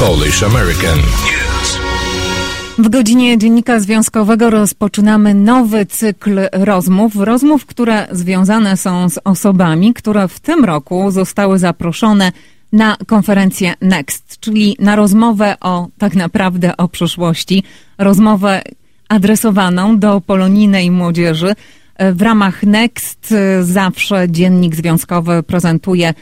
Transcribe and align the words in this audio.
Polish 0.00 0.42
American 0.42 0.98
News. 0.98 1.78
W 2.78 2.88
godzinie 2.88 3.38
Dziennika 3.38 3.80
Związkowego 3.80 4.50
rozpoczynamy 4.50 5.34
nowy 5.34 5.86
cykl 5.86 6.40
rozmów. 6.52 7.16
Rozmów, 7.16 7.66
które 7.66 8.06
związane 8.12 8.76
są 8.76 9.08
z 9.08 9.18
osobami, 9.24 9.94
które 9.94 10.28
w 10.28 10.40
tym 10.40 10.64
roku 10.64 11.10
zostały 11.10 11.58
zaproszone 11.58 12.32
na 12.72 12.96
konferencję 13.06 13.74
Next, 13.80 14.40
czyli 14.40 14.76
na 14.78 14.96
rozmowę 14.96 15.56
o 15.60 15.88
tak 15.98 16.14
naprawdę 16.14 16.76
o 16.76 16.88
przyszłości. 16.88 17.62
Rozmowę 17.98 18.62
adresowaną 19.08 19.98
do 19.98 20.20
polonijnej 20.20 20.90
młodzieży. 20.90 21.54
W 22.12 22.22
ramach 22.22 22.62
Next 22.62 23.34
zawsze 23.60 24.26
Dziennik 24.30 24.74
Związkowy 24.74 25.42
prezentuje 25.42 26.14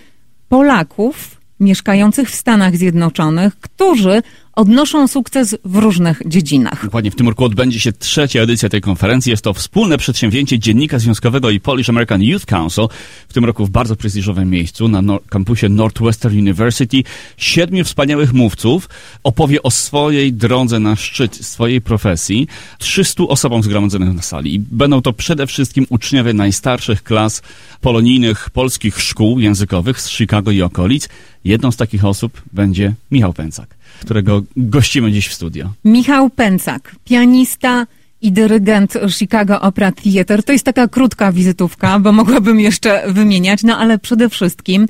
Polaków 0.48 1.35
mieszkających 1.60 2.30
w 2.30 2.34
Stanach 2.34 2.76
Zjednoczonych, 2.76 3.58
którzy 3.60 4.22
odnoszą 4.56 5.08
sukces 5.08 5.56
w 5.64 5.76
różnych 5.76 6.22
dziedzinach. 6.26 6.84
Dokładnie, 6.84 7.10
w 7.10 7.16
tym 7.16 7.28
roku 7.28 7.44
odbędzie 7.44 7.80
się 7.80 7.92
trzecia 7.92 8.40
edycja 8.40 8.68
tej 8.68 8.80
konferencji. 8.80 9.30
Jest 9.30 9.44
to 9.44 9.54
wspólne 9.54 9.98
przedsięwzięcie 9.98 10.58
Dziennika 10.58 10.98
Związkowego 10.98 11.50
i 11.50 11.60
Polish 11.60 11.88
American 11.88 12.22
Youth 12.22 12.46
Council. 12.46 12.88
W 13.28 13.32
tym 13.32 13.44
roku 13.44 13.66
w 13.66 13.70
bardzo 13.70 13.96
prestiżowym 13.96 14.50
miejscu 14.50 14.88
na 14.88 15.02
kampusie 15.28 15.68
Northwestern 15.68 16.38
University. 16.38 17.02
Siedmiu 17.36 17.84
wspaniałych 17.84 18.32
mówców 18.32 18.88
opowie 19.22 19.62
o 19.62 19.70
swojej 19.70 20.32
drodze 20.32 20.78
na 20.78 20.96
szczyt 20.96 21.46
swojej 21.46 21.80
profesji. 21.80 22.46
300 22.78 23.22
osobom 23.22 23.62
zgromadzonych 23.62 24.14
na 24.14 24.22
sali. 24.22 24.60
Będą 24.60 25.02
to 25.02 25.12
przede 25.12 25.46
wszystkim 25.46 25.86
uczniowie 25.88 26.32
najstarszych 26.32 27.02
klas 27.02 27.42
polonijnych 27.80 28.50
polskich 28.50 29.00
szkół 29.00 29.40
językowych 29.40 30.00
z 30.00 30.08
Chicago 30.10 30.50
i 30.50 30.62
okolic. 30.62 31.08
Jedną 31.44 31.70
z 31.72 31.76
takich 31.76 32.04
osób 32.04 32.42
będzie 32.52 32.94
Michał 33.10 33.32
Pęcak 33.32 33.76
którego 34.00 34.42
gościmy 34.56 35.12
dziś 35.12 35.28
w 35.28 35.34
studio. 35.34 35.72
Michał 35.84 36.30
Pęcak, 36.30 36.96
pianista 37.04 37.86
i 38.22 38.32
dyrygent 38.32 38.94
Chicago 39.08 39.60
Opera 39.60 39.92
Theatre. 39.92 40.42
To 40.42 40.52
jest 40.52 40.64
taka 40.64 40.88
krótka 40.88 41.32
wizytówka, 41.32 41.98
bo 41.98 42.12
mogłabym 42.12 42.60
jeszcze 42.60 43.12
wymieniać, 43.12 43.62
no 43.62 43.78
ale 43.78 43.98
przede 43.98 44.28
wszystkim 44.28 44.86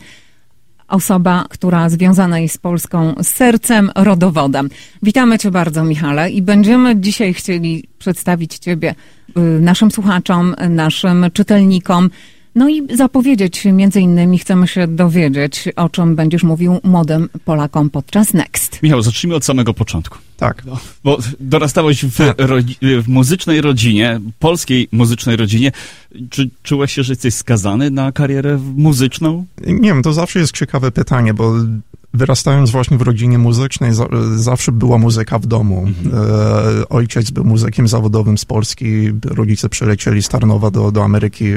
osoba, 0.89 1.45
która 1.51 1.89
związana 1.89 2.39
jest 2.39 2.55
z 2.55 2.59
Polską 2.59 3.15
sercem, 3.23 3.91
rodowodem. 3.95 4.71
Witamy 5.03 5.39
Cię 5.39 5.51
bardzo, 5.51 5.85
Michale, 5.85 6.31
i 6.31 6.43
będziemy 6.43 7.01
dzisiaj 7.01 7.35
chcieli 7.35 7.85
przedstawić 7.99 8.59
Ciebie 8.59 8.95
y, 9.37 9.41
naszym 9.41 9.91
słuchaczom, 9.91 10.55
naszym 10.69 11.27
czytelnikom. 11.33 12.11
No 12.57 12.69
i 12.69 12.97
zapowiedzieć, 12.97 13.65
między 13.65 14.01
innymi 14.01 14.39
chcemy 14.39 14.69
się 14.69 14.87
dowiedzieć, 14.87 15.65
o 15.77 15.89
czym 15.89 16.17
będziesz 16.17 16.43
mówił 16.43 16.81
młodym 16.85 17.29
Polakom 17.45 17.91
podczas 17.91 18.33
Next. 18.35 18.83
Michał, 18.83 19.03
zacznijmy 19.03 19.35
od 19.35 19.45
samego 19.45 19.75
początku. 19.75 20.19
Tak. 20.37 20.63
No, 20.67 20.81
bo 21.05 21.19
dorastałeś 21.41 22.05
w, 22.05 22.19
rodzi- 22.39 23.03
w 23.03 23.09
muzycznej 23.09 23.61
rodzinie, 23.61 24.21
polskiej 24.39 24.89
muzycznej 24.93 25.37
rodzinie. 25.37 25.73
Czy 26.31 26.51
czułeś 26.63 26.93
się, 26.93 27.03
że 27.03 27.13
jesteś 27.13 27.35
skazany 27.35 27.91
na 27.91 28.13
karierę 28.13 28.59
muzyczną? 28.77 29.45
Nie 29.67 29.89
wiem, 29.89 30.03
to 30.03 30.13
zawsze 30.13 30.39
jest 30.39 30.53
ciekawe 30.53 30.91
pytanie, 30.91 31.35
bo 31.35 31.55
wyrastając 32.17 32.71
właśnie 32.71 32.99
w 32.99 33.03
rodzinie 33.03 33.39
muzycznej, 33.39 33.95
za, 33.95 34.07
zawsze 34.37 34.73
była 34.73 34.99
muzyka 34.99 35.39
w 35.39 35.47
domu. 35.47 35.87
E, 36.13 36.89
ojciec 36.89 37.31
był 37.31 37.45
muzykiem 37.45 37.89
zawodowym 37.89 38.39
z 38.39 38.45
Polski, 38.45 39.11
rodzice 39.25 39.69
przylecieli 39.69 40.23
z 40.23 40.29
Tarnowa 40.29 40.71
do, 40.71 40.93
do 40.93 41.05
Ameryki 41.05 41.47
e, 41.47 41.57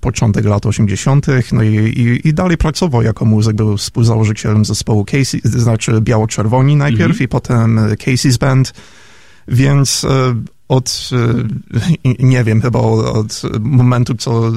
początek 0.00 0.44
lat 0.44 0.66
80., 0.66 1.26
no 1.52 1.62
i, 1.62 1.74
i, 1.76 2.28
i 2.28 2.34
dalej 2.34 2.56
pracował 2.56 3.02
jako 3.02 3.24
muzyk, 3.24 3.56
był 3.56 3.76
współzałożycielem 3.76 4.64
zespołu 4.64 5.04
Casey, 5.04 5.40
znaczy 5.44 6.00
Biało-Czerwoni 6.00 6.76
najpierw 6.76 7.20
i 7.20 7.28
potem 7.28 7.78
Casey's 7.78 8.38
Band, 8.38 8.72
więc 9.48 10.04
e, 10.04 10.34
od, 10.72 11.10
e, 11.12 12.14
nie 12.18 12.44
wiem, 12.44 12.60
chyba 12.60 12.78
od 12.78 13.42
momentu, 13.60 14.14
co 14.14 14.52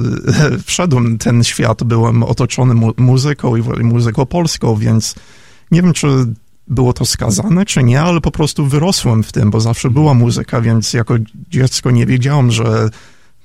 wszedłem 0.64 1.18
w 1.18 1.18
ten 1.18 1.44
świat, 1.44 1.84
byłem 1.84 2.22
otoczony 2.22 2.74
mu 2.74 2.92
muzyką 2.96 3.56
i 3.56 3.62
muzyką 3.84 4.26
polską, 4.26 4.76
więc 4.76 5.14
nie 5.70 5.82
wiem, 5.82 5.92
czy 5.92 6.06
było 6.68 6.92
to 6.92 7.04
skazane, 7.04 7.64
czy 7.64 7.82
nie, 7.82 8.00
ale 8.00 8.20
po 8.20 8.30
prostu 8.30 8.66
wyrosłem 8.66 9.22
w 9.22 9.32
tym, 9.32 9.50
bo 9.50 9.60
zawsze 9.60 9.90
była 9.90 10.14
muzyka, 10.14 10.60
więc 10.60 10.92
jako 10.92 11.14
dziecko 11.50 11.90
nie 11.90 12.06
wiedziałem, 12.06 12.50
że 12.50 12.90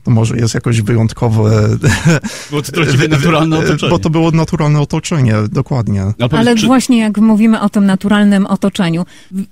to 0.03 0.12
może 0.12 0.38
jest 0.38 0.53
jakoś 0.53 0.81
wyjątkowe. 0.81 1.69
Było 2.50 2.62
to 2.62 2.85
ciebie 2.85 3.07
naturalne 3.07 3.57
otoczenie. 3.59 3.89
Bo 3.89 4.00
to 4.00 4.09
było 4.09 4.31
naturalne 4.31 4.81
otoczenie, 4.81 5.34
dokładnie. 5.51 6.01
Ale, 6.01 6.13
powiedz, 6.17 6.34
Ale 6.34 6.56
czy- 6.56 6.66
właśnie 6.66 7.00
jak 7.00 7.17
mówimy 7.17 7.62
o 7.62 7.69
tym 7.69 7.85
naturalnym 7.85 8.45
otoczeniu, 8.45 9.06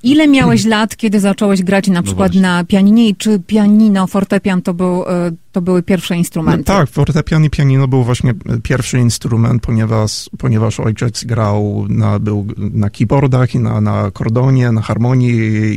ile 0.03 0.27
miałeś 0.27 0.65
lat, 0.65 0.95
kiedy 0.95 1.19
zacząłeś 1.19 1.63
grać 1.63 1.87
na 1.87 2.03
przykład 2.03 2.31
właśnie. 2.31 2.41
na 2.41 2.63
pianinie 2.63 3.09
i 3.09 3.15
czy 3.15 3.39
pianino, 3.47 4.07
fortepian 4.07 4.61
to, 4.61 4.73
był, 4.73 5.03
e, 5.03 5.31
to 5.51 5.61
były 5.61 5.83
pierwsze 5.83 6.15
instrumenty? 6.15 6.71
No, 6.71 6.77
tak, 6.77 6.89
fortepian 6.89 7.43
i 7.45 7.49
pianino 7.49 7.87
był 7.87 8.03
właśnie 8.03 8.33
pierwszy 8.63 8.99
instrument, 8.99 9.61
ponieważ, 9.61 10.29
ponieważ 10.37 10.79
ojciec 10.79 11.23
grał 11.23 11.85
na, 11.89 12.19
był 12.19 12.47
na 12.57 12.89
keyboardach 12.89 13.55
i 13.55 13.59
na, 13.59 13.81
na 13.81 13.99
akordonie, 13.99 14.71
na 14.71 14.81
harmonii 14.81 15.31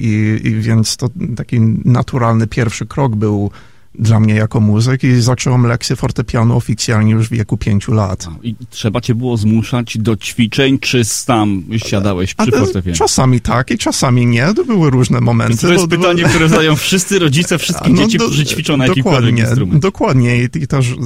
i, 0.04 0.46
i 0.48 0.54
więc 0.54 0.96
to 0.96 1.08
taki 1.36 1.60
naturalny 1.84 2.46
pierwszy 2.46 2.86
krok 2.86 3.16
był 3.16 3.50
dla 3.98 4.20
mnie 4.20 4.34
jako 4.34 4.60
muzyk 4.60 5.04
i 5.04 5.20
zacząłem 5.20 5.66
lekcje 5.66 5.96
fortepianu 5.96 6.56
oficjalnie 6.56 7.12
już 7.12 7.28
w 7.28 7.30
wieku 7.32 7.56
pięciu 7.56 7.92
lat. 7.92 8.28
I 8.42 8.54
trzeba 8.70 9.00
cię 9.00 9.14
było 9.14 9.36
zmuszać 9.36 9.98
do 9.98 10.16
ćwiczeń, 10.16 10.78
czy 10.78 11.04
sam 11.04 11.64
siadałeś 11.76 12.34
przy 12.34 12.50
fortepianie? 12.50 12.96
czasami 12.96 13.40
tak 13.40 13.70
i 13.70 13.78
czasami 13.78 14.26
nie, 14.26 14.54
to 14.54 14.64
były 14.64 14.90
różne 14.90 15.20
momenty. 15.20 15.56
To 15.58 15.72
jest 15.72 15.86
pytanie, 15.86 16.24
które 16.24 16.48
zadają 16.52 16.76
wszyscy 16.76 17.18
rodzice 17.18 17.58
wszystkich 17.58 17.92
No, 17.94 18.02
dzieci, 18.02 18.18
do- 18.18 18.24
którzy 18.24 18.44
ćwiczą 18.46 18.76
na 18.76 18.86
jakimkolwiek 18.86 19.20
dokładnie, 19.22 19.42
instrumencie. 19.42 19.80
Dokładnie 19.80 20.36
i, 20.42 20.48
i 20.62 20.66
też 20.66 20.90
y, 20.90 20.96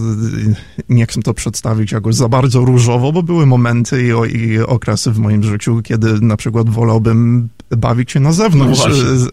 nie 0.89 1.07
chcę 1.07 1.23
to 1.23 1.35
przedstawić 1.35 1.93
jakoś 1.93 2.15
za 2.15 2.29
bardzo 2.29 2.61
różowo, 2.65 3.13
bo 3.13 3.23
były 3.23 3.47
momenty 3.47 4.03
i, 4.03 4.37
i 4.39 4.59
okresy 4.59 5.11
w 5.13 5.19
moim 5.19 5.43
życiu, 5.43 5.81
kiedy 5.85 6.21
na 6.21 6.37
przykład 6.37 6.71
wolałbym 6.71 7.49
bawić 7.71 8.13
się 8.13 8.21
na 8.21 8.33
zewnątrz 8.33 8.79
No 8.81 8.87
właśnie. 8.89 9.05
z, 9.05 9.31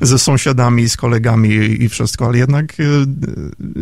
ze 0.10 0.18
sąsiadami, 0.18 0.88
z 0.88 0.96
kolegami 0.96 1.48
i 1.82 1.88
wszystko, 1.88 2.26
ale 2.26 2.38
jednak, 2.38 2.69
y, 2.80 2.84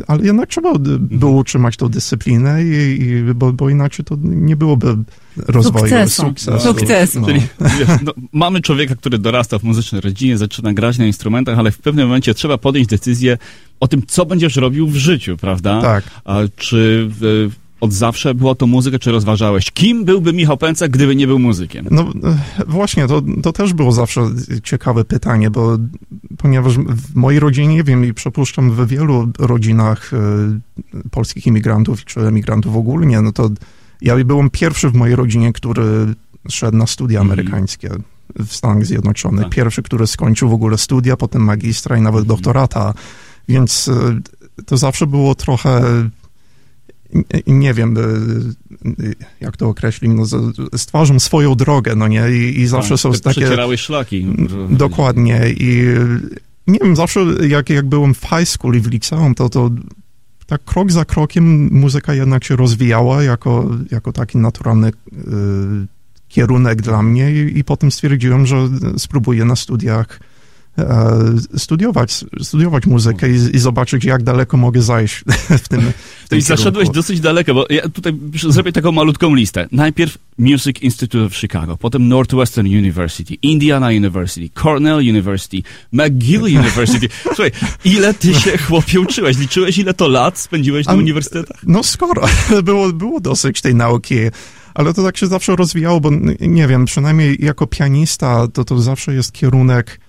ale 0.07 0.27
jednak 0.27 0.49
trzeba 0.49 0.73
było 0.99 1.33
utrzymać 1.33 1.77
tą 1.77 1.89
dyscyplinę, 1.89 2.65
i, 2.65 3.03
i, 3.03 3.35
bo, 3.35 3.53
bo 3.53 3.71
inaczej 3.71 4.05
to 4.05 4.17
nie 4.23 4.57
byłoby 4.57 4.97
rozwoju, 5.37 5.85
Sukcesu. 5.85 6.23
sukcesu. 6.23 6.61
Sukcesu. 6.61 7.21
No. 7.21 7.27
Czyli 7.27 7.41
no, 8.03 8.13
mamy 8.33 8.61
człowieka, 8.61 8.97
który 8.97 9.19
dorasta 9.19 9.59
w 9.59 9.63
muzycznej 9.63 10.01
rodzinie, 10.01 10.39
zaczyna 10.39 10.73
grać 10.73 10.99
na 10.99 11.07
instrumentach, 11.07 11.59
ale 11.59 11.71
w 11.71 11.79
pewnym 11.79 12.07
momencie 12.07 12.35
trzeba 12.35 12.59
podjąć 12.59 12.89
decyzję 12.89 13.39
o 13.81 13.89
tym, 13.89 14.03
co 14.07 14.27
będziesz 14.27 14.57
robił 14.57 14.89
w 14.89 14.97
życiu, 14.97 15.37
prawda? 15.37 15.83
Tak. 15.83 16.05
A 16.25 16.39
czy 16.57 17.11
e, 17.47 17.68
od 17.81 17.93
zawsze 17.93 18.35
była 18.35 18.55
to 18.55 18.67
muzyka, 18.67 18.99
czy 18.99 19.13
rozważałeś, 19.13 19.71
kim 19.71 20.05
byłby 20.05 20.33
Michał 20.33 20.57
Pęcek, 20.57 20.93
gdyby 20.93 21.17
nie 21.17 21.27
był 21.27 21.39
muzykiem? 21.39 21.87
No 21.91 22.13
właśnie, 22.67 23.07
to, 23.07 23.23
to 23.43 23.53
też 23.53 23.73
było 23.73 23.93
zawsze 23.93 24.31
ciekawe 24.65 25.05
pytanie, 25.05 25.51
bo 25.51 25.79
ponieważ 26.39 26.79
w 26.79 27.15
mojej 27.15 27.41
rodzinie, 27.41 27.75
nie 27.75 27.85
wiem, 27.85 28.05
i 28.05 28.15
przypuszczam 28.15 28.71
w 28.71 28.87
wielu 28.89 29.29
rodzinach 29.39 30.11
e, 30.15 30.19
polskich 31.11 31.47
imigrantów, 31.47 32.05
czy 32.05 32.21
emigrantów 32.21 32.77
ogólnie, 32.77 33.21
no 33.23 33.33
to 33.33 33.51
ja 34.03 34.25
byłem 34.25 34.51
pierwszy 34.51 34.91
w 34.91 34.95
mojej 34.95 35.17
rodzinie, 35.17 35.53
który 35.53 36.15
szedł 36.49 36.77
na 36.77 36.87
studia 36.87 37.21
Mhm. 37.21 37.33
amerykańskie 37.41 37.91
w 38.47 38.53
Stanach 38.53 38.87
Zjednoczonych. 38.87 39.45
Tak. 39.45 39.53
Pierwszy, 39.53 39.83
który 39.83 40.07
skończył 40.07 40.49
w 40.49 40.53
ogóle 40.53 40.79
studia, 40.79 41.17
potem 41.17 41.43
magistra 41.45 41.97
i 41.99 42.01
nawet 42.03 42.21
Mhm. 42.21 42.37
doktorata, 42.37 42.95
więc 43.49 43.89
e, 43.89 44.21
to 44.67 44.77
zawsze 44.77 45.07
było 45.07 45.35
trochę 45.35 45.83
nie- 47.47 47.75
wiem, 47.75 47.97
e, 47.99 48.03
jak 49.41 49.57
to 49.57 49.69
określić, 49.69 50.13
no, 50.15 50.25
stwarzam 50.77 51.21
swoją 51.21 51.55
drogę, 51.55 51.95
no 51.97 52.09
nie, 52.09 52.31
i, 52.31 52.61
i 52.61 52.67
zawsze 52.67 52.91
Tak, 52.91 52.99
są 52.99 53.13
ty 53.13 53.21
takie... 53.21 53.41
Przecierałeś 53.41 53.81
szlaki. 53.81 54.27
Dokładnie 54.71 55.41
i 55.57 55.85
nie 56.67 56.79
wiem, 56.83 56.97
zawsze 56.97 57.21
jak, 57.49 57.71
jak 57.71 57.87
byłem 57.87 58.15
w 58.15 58.21
high 58.21 58.49
school 58.49 58.77
i 58.77 58.81
w 58.81 58.87
liceum, 58.87 59.35
to, 59.35 59.49
to 59.49 59.71
tak 60.47 60.65
krok 60.65 60.93
za 60.93 61.05
krokiem 61.05 61.73
muzyka 61.73 62.15
jednak 62.15 62.45
się 62.45 62.57
rozwijała 62.57 63.23
jako, 63.23 63.71
jako 63.91 64.13
taki 64.13 64.39
naturalny 64.39 64.89
y, 64.89 64.93
kierunek 66.29 66.83
dla 66.83 67.03
mnie 67.03 67.33
i, 67.33 67.59
i 67.59 67.65
potem 67.65 67.91
stwierdziłem, 67.91 68.47
że 68.47 68.69
spróbuję 68.99 69.45
na 69.45 69.57
studiach 69.57 70.21
studiować, 71.57 72.25
studiować 72.43 72.87
muzykę 72.87 73.31
i, 73.31 73.35
i 73.35 73.59
zobaczyć, 73.59 74.05
jak 74.05 74.23
daleko 74.23 74.57
mogę 74.57 74.83
zajść 74.83 75.25
w 75.49 75.69
tym, 75.69 75.81
w 76.25 76.29
tym 76.29 76.39
I 76.39 76.43
zaszedłeś 76.43 76.91
dosyć 76.91 77.21
daleko, 77.21 77.55
bo 77.55 77.67
ja 77.71 77.89
tutaj 77.89 78.13
zrobię 78.49 78.73
taką 78.73 78.93
malutką 78.93 79.35
listę. 79.35 79.69
Najpierw 79.73 80.19
Music 80.39 80.83
Institute 80.83 81.25
of 81.25 81.37
Chicago, 81.37 81.77
potem 81.77 82.09
Northwestern 82.09 82.67
University, 82.67 83.35
Indiana 83.43 83.87
University, 83.87 84.51
Cornell 84.55 84.99
University, 84.99 85.63
McGill 85.93 86.43
University. 86.43 87.09
Słuchaj, 87.35 87.51
ile 87.85 88.15
ty 88.15 88.35
się 88.35 88.59
chłopie 88.59 89.01
uczyłeś? 89.01 89.39
Liczyłeś, 89.39 89.79
ile 89.79 89.95
to 89.95 90.09
lat 90.09 90.39
spędziłeś 90.39 90.87
na 90.87 90.93
A- 90.93 90.97
uniwersytetach? 90.97 91.61
No 91.67 91.83
skoro, 91.83 92.27
było, 92.65 92.93
było 92.93 93.21
dosyć 93.21 93.61
tej 93.61 93.75
nauki, 93.75 94.15
ale 94.75 94.95
to 94.95 95.03
tak 95.03 95.17
się 95.17 95.27
zawsze 95.27 95.57
rozwijało, 95.57 96.01
bo 96.01 96.11
nie 96.41 96.67
wiem, 96.67 96.85
przynajmniej 96.85 97.37
jako 97.41 97.67
pianista 97.67 98.49
to 98.49 98.65
to 98.65 98.81
zawsze 98.81 99.15
jest 99.15 99.33
kierunek, 99.33 100.01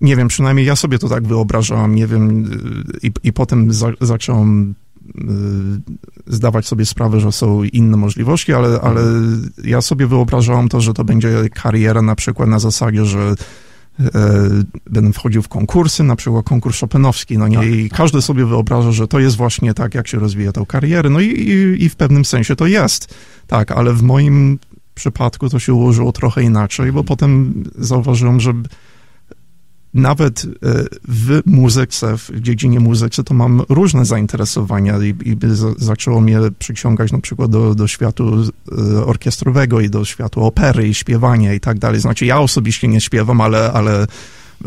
nie 0.00 0.16
wiem, 0.16 0.28
przynajmniej 0.28 0.66
ja 0.66 0.76
sobie 0.76 0.98
to 0.98 1.08
tak 1.08 1.26
wyobrażałam, 1.26 1.94
nie 1.94 2.06
wiem, 2.06 2.50
i, 3.02 3.10
i 3.22 3.32
potem 3.32 3.72
za, 3.72 3.92
zacząłem 4.00 4.74
y, 5.08 5.22
zdawać 6.26 6.66
sobie 6.66 6.86
sprawę, 6.86 7.20
że 7.20 7.32
są 7.32 7.62
inne 7.62 7.96
możliwości, 7.96 8.52
ale, 8.52 8.80
ale 8.80 9.02
ja 9.64 9.80
sobie 9.80 10.06
wyobrażałam 10.06 10.68
to, 10.68 10.80
że 10.80 10.94
to 10.94 11.04
będzie 11.04 11.48
kariera 11.54 12.02
na 12.02 12.14
przykład 12.14 12.48
na 12.48 12.58
zasadzie, 12.58 13.04
że 13.04 13.34
e, 14.00 14.14
będę 14.90 15.12
wchodził 15.12 15.42
w 15.42 15.48
konkursy, 15.48 16.04
na 16.04 16.16
przykład 16.16 16.46
konkurs 16.46 16.80
Chopinowski, 16.80 17.38
no 17.38 17.48
nie, 17.48 17.56
Tak, 17.56 17.66
i 17.66 17.90
każdy 17.90 18.22
sobie 18.22 18.46
wyobraża, 18.46 18.92
że 18.92 19.08
to 19.08 19.18
jest 19.18 19.36
właśnie 19.36 19.74
tak, 19.74 19.94
jak 19.94 20.08
się 20.08 20.18
rozwija 20.18 20.52
tą 20.52 20.66
karierę, 20.66 21.10
no 21.10 21.20
i, 21.20 21.26
i, 21.26 21.84
i 21.84 21.88
w 21.88 21.96
pewnym 21.96 22.24
sensie 22.24 22.56
to 22.56 22.66
jest, 22.66 23.14
tak, 23.46 23.72
ale 23.72 23.92
w 23.92 24.02
moim 24.02 24.58
przypadku 24.94 25.48
to 25.48 25.58
się 25.58 25.74
ułożyło 25.74 26.12
trochę 26.12 26.42
inaczej, 26.42 26.92
bo 26.92 27.04
potem 27.04 27.64
zauważyłem, 27.78 28.40
że 28.40 28.54
nawet 29.94 30.44
e, 30.44 30.48
w 31.08 31.40
muzyce, 31.46 32.18
w 32.18 32.30
dziedzinie 32.40 32.80
muzyki, 32.80 33.24
to 33.24 33.34
mam 33.34 33.62
różne 33.68 34.04
zainteresowania 34.04 34.98
i, 34.98 35.28
i 35.28 35.36
za- 35.56 35.74
zaczęło 35.78 36.20
mnie 36.20 36.38
przyciągać 36.58 37.12
na 37.12 37.18
przykład 37.18 37.50
do, 37.50 37.74
do 37.74 37.88
światu 37.88 38.42
e, 38.96 39.04
orkiestrowego 39.04 39.80
i 39.80 39.90
do 39.90 40.04
światu 40.04 40.44
opery 40.44 40.88
i 40.88 40.94
śpiewania 40.94 41.54
i 41.54 41.60
tak 41.60 41.78
dalej. 41.78 42.00
Znaczy 42.00 42.26
ja 42.26 42.40
osobiście 42.40 42.88
nie 42.88 43.00
śpiewam, 43.00 43.40
ale, 43.40 43.72
ale 43.72 44.06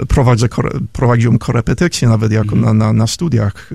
prowadzę, 0.08 0.48
prowadziłem 0.94 1.38
korepetycje 1.38 2.08
nawet 2.08 2.32
jako 2.32 2.56
na, 2.56 2.74
na, 2.74 2.94
na 2.94 3.08
studiach. 3.08 3.70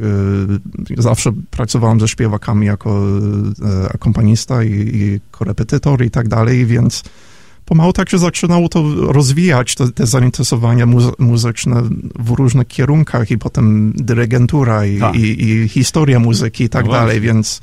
E, 0.98 1.02
Zawsze 1.02 1.32
pracowałem 1.50 2.00
ze 2.00 2.08
śpiewakami 2.08 2.66
jako 2.66 3.02
akompanista 3.94 4.62
i, 4.64 4.70
i 4.72 5.20
korepetytor 5.30 6.04
i 6.04 6.10
tak 6.10 6.28
dalej, 6.28 6.66
więc 6.66 7.02
pomału 7.68 7.92
tak 7.92 8.10
się 8.10 8.18
zaczynało 8.18 8.68
to 8.68 8.84
rozwijać, 9.12 9.74
te, 9.74 9.92
te 9.92 10.06
zainteresowania 10.06 10.86
muzy- 10.86 11.12
muzyczne 11.18 11.82
w 12.18 12.30
różnych 12.30 12.66
kierunkach 12.66 13.30
i 13.30 13.38
potem 13.38 13.92
dyrygentura 13.96 14.86
i, 14.86 14.98
Tak. 14.98 15.14
i, 15.16 15.44
i 15.50 15.68
historia 15.68 16.18
muzyki 16.18 16.64
i 16.64 16.68
tak 16.68 16.86
No 16.86 16.92
dalej, 16.92 17.20
więc 17.20 17.60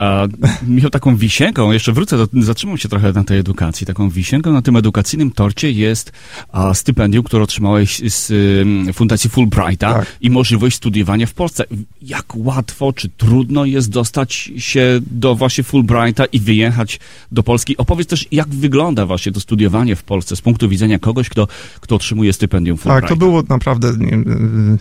A 0.00 0.26
Michał, 0.66 0.90
taką 0.90 1.16
wisienką, 1.16 1.72
jeszcze 1.72 1.92
wrócę, 1.92 2.16
do, 2.16 2.42
zatrzymam 2.42 2.78
się 2.78 2.88
trochę 2.88 3.12
na 3.12 3.24
tej 3.24 3.38
edukacji, 3.38 3.86
taką 3.86 4.10
wisienką 4.10 4.52
na 4.52 4.62
tym 4.62 4.76
edukacyjnym 4.76 5.30
torcie 5.30 5.70
jest 5.70 6.12
a, 6.52 6.74
stypendium, 6.74 7.24
które 7.24 7.42
otrzymałeś 7.42 8.02
z 8.12 8.30
ym, 8.30 8.92
Fundacji 8.92 9.30
Fulbrighta 9.30 9.94
Tak. 9.94 10.16
i 10.20 10.30
możliwość 10.30 10.76
studiowania 10.76 11.26
w 11.26 11.34
Polsce. 11.34 11.64
Jak 12.02 12.36
łatwo, 12.36 12.92
czy 12.92 13.08
trudno 13.08 13.64
jest 13.64 13.90
dostać 13.90 14.52
się 14.56 15.00
do 15.10 15.34
właśnie 15.34 15.64
Fulbrighta 15.64 16.24
i 16.24 16.40
wyjechać 16.40 17.00
do 17.32 17.42
Polski? 17.42 17.76
Opowiedz 17.76 18.08
też, 18.08 18.26
jak 18.32 18.48
wygląda 18.48 19.06
właśnie 19.06 19.32
to 19.32 19.40
studiowanie 19.40 19.96
w 19.96 20.02
Polsce 20.02 20.36
z 20.36 20.40
punktu 20.40 20.68
widzenia 20.68 20.98
kogoś, 20.98 21.28
kto, 21.28 21.48
kto 21.80 21.94
otrzymuje 21.94 22.32
stypendium 22.32 22.78
Fulbrighta. 22.78 23.00
tak, 23.08 23.10
to 23.10 23.16
było 23.16 23.42
naprawdę 23.48 23.92
nie, 23.98 24.14
y, 24.14 24.78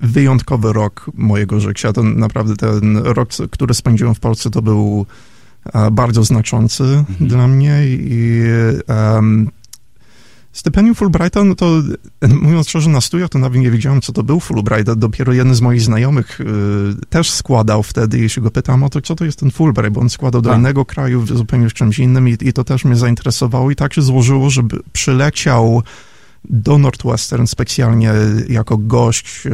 wyjątkowy 0.00 0.72
rok 0.72 1.10
mojego 1.14 1.60
życia. 1.60 1.92
To 1.92 2.02
naprawdę 2.02 2.56
ten 2.56 2.96
rok, 2.96 3.28
który 3.50 3.74
spędziłem 3.74 4.14
w 4.14 4.20
Polsce, 4.20 4.50
to 4.50 4.62
był 4.62 5.06
e, 5.74 5.90
bardzo 5.90 6.24
znaczący 6.24 6.84
Mhm. 6.84 7.28
dla 7.28 7.48
mnie 7.48 7.80
i 7.86 8.42
em, 8.86 9.50
stypendium 10.52 10.94
Fulbrighta, 10.94 11.44
no 11.44 11.54
to 11.54 11.82
mówiąc 12.42 12.68
szczerze, 12.68 12.90
na 12.90 13.00
studiach 13.00 13.28
to 13.28 13.38
nawet 13.38 13.60
nie 13.60 13.70
wiedziałem, 13.70 14.00
co 14.00 14.12
to 14.12 14.22
był 14.22 14.40
Fulbright. 14.40 14.92
Dopiero 14.94 15.32
jeden 15.32 15.54
z 15.54 15.60
moich 15.60 15.82
znajomych 15.82 16.40
y, 16.40 16.44
też 17.08 17.30
składał 17.30 17.82
wtedy 17.82 18.18
i 18.18 18.28
się 18.28 18.40
go 18.40 18.50
pytałem, 18.50 18.82
o 18.82 18.88
to 18.88 19.00
co 19.00 19.14
to 19.16 19.24
jest 19.24 19.38
ten 19.40 19.50
Fulbright, 19.50 19.92
bo 19.92 20.00
on 20.00 20.10
składał 20.10 20.42
do 20.42 20.50
Tak. 20.50 20.58
innego 20.58 20.84
kraju, 20.84 21.26
zupełnie 21.26 21.68
w 21.68 21.74
czymś 21.74 21.98
innym 21.98 22.28
i, 22.28 22.36
i 22.40 22.52
to 22.52 22.64
też 22.64 22.84
mnie 22.84 22.96
zainteresowało 22.96 23.70
i 23.70 23.76
tak 23.76 23.94
się 23.94 24.02
złożyło, 24.02 24.50
żeby 24.50 24.80
przyleciał 24.92 25.82
do 26.50 26.78
Northwestern 26.78 27.46
specjalnie 27.46 28.12
jako 28.48 28.78
gość 28.78 29.46
e, 29.46 29.50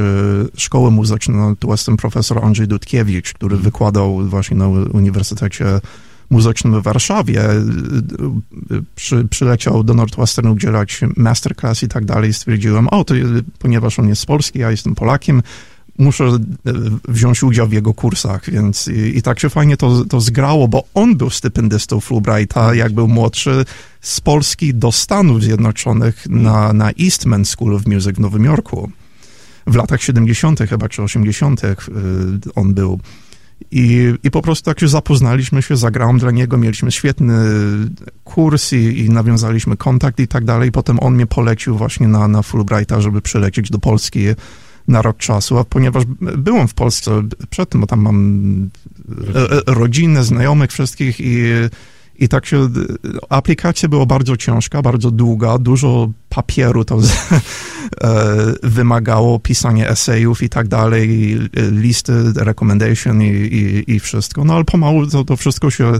szkoły 0.56 0.90
muzycznej 0.90 1.37
Northwestern 1.37 1.96
profesor 1.96 2.44
Andrzej 2.44 2.69
Dudkiewicz, 2.69 3.32
który 3.32 3.56
wykładał 3.56 4.28
właśnie 4.28 4.56
na 4.56 4.69
Uniwersytecie 4.69 5.81
Muzycznym 6.31 6.81
w 6.81 6.82
Warszawie. 6.82 7.44
E, 7.44 7.52
e, 7.52 7.62
Przy, 8.94 9.28
przyleciał 9.28 9.84
do 9.84 9.94
Northwestern 9.94 10.48
udzielać 10.48 11.00
masterclass 11.16 11.82
i 11.82 11.88
tak 11.88 12.04
dalej. 12.04 12.32
Stwierdziłem, 12.32 12.88
o, 12.88 13.04
to, 13.04 13.14
ponieważ 13.58 13.99
on 13.99 14.08
jest 14.08 14.22
z 14.22 14.26
Polski, 14.26 14.58
ja 14.58 14.70
jestem 14.70 14.94
Polakiem, 14.94 15.42
muszę 15.98 16.25
e, 16.25 16.38
wziąć 17.08 17.43
udział 17.43 17.69
w 17.69 17.72
jego 17.72 17.94
kursach, 17.94 18.50
więc 18.50 18.88
i, 18.88 19.19
i 19.19 19.22
tak 19.22 19.40
się 19.40 19.50
fajnie 19.50 19.76
to, 19.76 20.04
to 20.04 20.20
zgrało, 20.20 20.69
bo 20.69 20.84
on 20.94 21.16
był 21.16 21.31
stypendystą 21.31 22.00
Fulbrighta, 22.00 22.75
jak 22.75 22.93
był 22.93 23.08
młodszy, 23.08 23.64
z 24.00 24.20
Polski 24.20 24.75
do 24.75 24.93
Stanów 24.93 25.43
Zjednoczonych 25.43 26.26
na, 26.28 26.72
na 26.72 26.90
Eastman 27.00 27.44
School 27.44 27.75
of 27.75 27.87
Music 27.87 28.16
w 28.16 28.20
Nowym 28.20 28.44
Jorku. 28.44 28.90
W 29.66 29.75
latach 29.75 30.02
70. 30.02 30.60
chyba, 30.60 30.88
czy 30.88 31.02
80. 31.02 31.64
y, 31.64 31.75
on 32.54 32.75
był. 32.75 33.00
I, 33.70 34.14
I 34.25 34.31
po 34.31 34.42
prostu 34.42 34.64
tak 34.64 34.81
się 34.81 34.88
zapoznaliśmy 34.88 35.62
się, 35.62 35.76
zagrałem 35.76 36.19
dla 36.19 36.31
niego, 36.31 36.58
mieliśmy 36.58 36.92
świetny 36.92 37.34
kurs 38.25 38.72
i, 38.72 38.99
i 38.99 39.10
nawiązaliśmy 39.10 39.76
kontakt 39.76 40.20
i 40.20 40.28
tak 40.28 40.44
dalej. 40.44 40.72
Potem 40.72 41.00
on 41.00 41.14
mnie 41.14 41.26
polecił 41.26 41.76
właśnie 41.76 42.08
na, 42.08 42.28
na 42.28 42.42
Fulbrighta, 42.42 43.00
żeby 43.00 43.22
przylecieć 43.22 43.70
do 43.70 43.78
Polski 43.78 44.20
na 44.88 45.03
rok 45.03 45.17
czasu, 45.17 45.59
a 45.59 45.65
ponieważ 45.65 46.05
byłem 46.21 46.69
w 46.69 46.75
Polsce 46.75 47.23
przedtem, 47.50 47.81
bo 47.81 47.87
tam 47.87 48.00
mam 48.00 48.71
e, 49.35 49.41
e, 49.41 49.75
rodzinę, 49.75 50.25
znajomych 50.25 50.73
wszystkich 50.73 51.21
i, 51.21 51.43
i 52.19 52.29
tak 52.29 52.47
się, 52.47 52.69
aplikacja 53.29 53.88
była 53.88 54.06
bardzo 54.06 54.37
ciężka, 54.37 54.83
bardzo 54.83 55.11
długa, 55.11 55.59
dużo 55.59 56.11
papieru 56.29 56.85
to 56.85 57.00
z, 57.00 57.11
e, 57.33 57.41
wymagało, 58.62 59.38
pisanie 59.38 59.88
esejów 59.88 60.43
i 60.43 60.49
tak 60.49 60.69
dalej, 60.69 61.37
listy, 61.71 62.12
recommendation 62.37 63.23
i, 63.23 63.27
i, 63.27 63.94
i 63.94 64.00
wszystko, 64.00 64.44
no 64.44 64.55
ale 64.55 64.65
pomału 64.65 65.06
to, 65.06 65.25
to 65.25 65.37
wszystko 65.37 65.71
się 65.71 65.93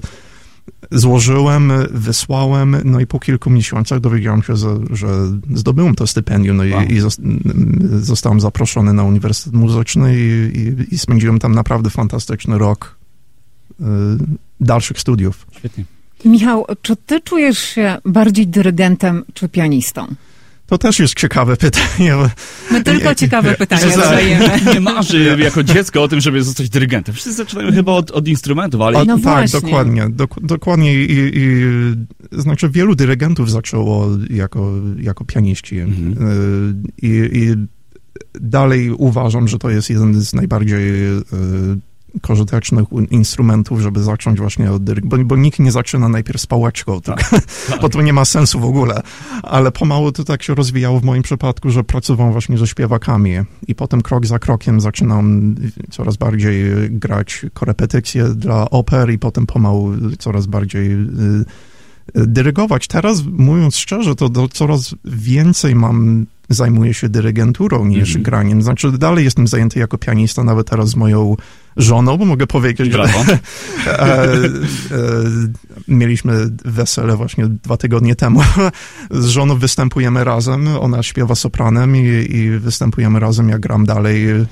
złożyłem, 0.91 1.73
wysłałem, 1.91 2.77
no 2.85 3.01
i 3.01 3.07
po 3.07 3.19
kilku 3.21 3.51
miesiącach 3.51 4.01
dowiedziałem 4.01 4.43
się, 4.43 4.57
że, 4.91 5.09
zdobyłem 5.55 5.95
to 5.95 6.07
stypendium, 6.07 6.57
no 6.57 6.65
i, 6.65 6.73
Wow. 6.73 6.83
i 6.83 7.01
zos- 7.01 7.21
zostałem 8.01 8.41
zaproszony 8.41 8.93
na 8.93 9.05
Uniwersytet 9.05 9.53
Muzyczny 9.53 10.15
i, 10.17 10.59
i, 10.59 10.95
i 10.95 10.99
spędziłem 10.99 11.39
tam 11.39 11.55
naprawdę 11.55 11.91
fantastyczny 11.91 12.59
rok 12.59 12.97
y, 13.81 13.85
dalszych 14.61 15.01
studiów. 15.01 15.47
Świetnie. 15.57 15.85
Michał, 16.25 16.67
czy 16.83 16.97
ty 16.97 17.21
czujesz 17.21 17.59
się 17.59 17.99
bardziej 18.05 18.47
dyrygentem 18.47 19.25
czy 19.35 19.49
pianistą? 19.49 20.07
To 20.67 20.79
też 20.79 20.99
jest 20.99 21.15
ciekawe 21.15 21.57
pytanie. 21.57 22.13
My 22.71 22.85
tylko 22.85 23.15
ciekawe 23.15 23.55
pytania 23.55 23.91
zadajemy. 23.91 24.51
Nie 24.75 24.81
marzy 24.81 25.37
jako 25.39 25.63
dziecko 25.63 26.03
o 26.03 26.09
tym, 26.09 26.21
żeby 26.21 26.43
zostać 26.43 26.69
dyrygentem. 26.69 27.15
Wszyscy 27.15 27.33
zaczynają 27.33 27.73
chyba 27.73 27.93
od, 27.93 28.11
od 28.11 28.29
instrumentów, 28.29 28.81
ale 28.81 29.05
No 29.05 29.15
tak, 29.15 29.23
właśnie. 29.23 29.61
dokładnie. 29.61 30.03
Dok- 30.03 30.47
dokładnie 30.47 30.95
i, 30.95 31.33
i 31.35 31.65
znaczy 32.33 32.69
wielu 32.71 32.95
dyrygentów 32.95 33.51
zaczęło 33.51 34.09
jako, 34.31 34.73
jako 34.99 35.25
pianiści. 35.25 35.79
Mhm. 35.79 36.29
Y, 36.29 37.07
I, 37.07 37.31
I 37.33 37.55
dalej 38.41 38.91
uważam, 38.91 39.49
że 39.49 39.59
to 39.59 39.71
jest 39.71 39.91
jeden 39.91 40.21
z 40.21 40.35
najbardziej 40.35 40.81
y, 42.17 42.21
pożytecznych 42.21 42.93
u- 42.93 43.01
instrumentów, 43.01 43.81
żeby 43.81 44.03
zacząć 44.03 44.39
właśnie 44.39 44.73
od 44.73 44.85
dyryg, 44.85 45.07
bo, 45.07 45.19
bo 45.19 45.37
nikt 45.37 45.59
nie 45.59 45.73
zaczyna 45.73 46.09
najpierw 46.09 46.41
z 46.41 46.47
pałeczką, 46.47 47.01
tylko, 47.01 47.23
bo 47.83 47.89
to 47.89 48.03
nie 48.03 48.13
ma 48.13 48.25
sensu 48.25 48.61
w 48.61 48.65
ogóle. 48.65 49.03
Ale 49.43 49.73
pomału 49.73 50.13
to 50.13 50.25
tak 50.25 50.43
się 50.43 50.55
rozwijało 50.55 51.01
w 51.01 51.05
moim 51.05 51.23
przypadku, 51.23 51.71
że 51.71 51.85
pracowałem 51.85 52.33
właśnie 52.33 52.59
ze 52.59 52.67
śpiewakami 52.67 53.33
i 53.69 53.75
potem 53.75 54.03
krok 54.03 54.27
za 54.27 54.39
krokiem 54.39 54.81
zaczynam 54.81 55.55
coraz 55.91 56.17
bardziej 56.17 56.65
grać 56.91 57.47
korepetycje 57.55 58.25
dla 58.25 58.71
oper 58.71 59.11
i 59.11 59.19
potem 59.19 59.47
pomału 59.47 59.93
coraz 60.19 60.47
bardziej 60.47 60.93
y, 60.93 60.97
y, 62.17 62.27
dyrygować. 62.27 62.87
Teraz, 62.89 63.23
mówiąc 63.33 63.77
szczerze, 63.77 64.15
to 64.15 64.29
do, 64.29 64.49
coraz 64.49 64.95
więcej 65.05 65.75
mam, 65.75 66.27
zajmuję 66.49 66.95
się 66.95 67.09
dyrygenturą 67.09 67.85
niż 67.87 68.09
Mhm. 68.09 68.23
graniem. 68.23 68.63
Znaczy, 68.63 68.93
dalej 68.93 69.25
jestem 69.25 69.47
zajęty 69.47 69.79
jako 69.79 69.99
pianista, 69.99 70.45
nawet 70.45 70.71
teraz 70.71 70.89
z 70.89 70.97
moją 70.97 71.37
żoną, 71.77 72.17
bo 72.17 72.25
mogę 72.25 72.47
powiedzieć, 72.47 72.93
że 72.93 73.03
e, 73.87 73.89
e, 73.89 74.49
mieliśmy 75.89 76.33
wesele 76.65 77.17
właśnie 77.17 77.47
dwa 77.47 77.77
tygodnie 77.77 78.17
temu. 78.17 78.41
Z 79.11 79.27
żoną 79.27 79.59
występujemy 79.59 80.25
razem, 80.25 80.69
ona 80.69 81.03
śpiewa 81.03 81.35
sopranem 81.35 81.97
i, 81.97 82.27
i 82.37 82.51
występujemy 82.51 83.21
razem, 83.21 83.49
ja 83.49 83.59
gram 83.59 83.87
dalej, 83.87 84.27
e, 84.31 84.47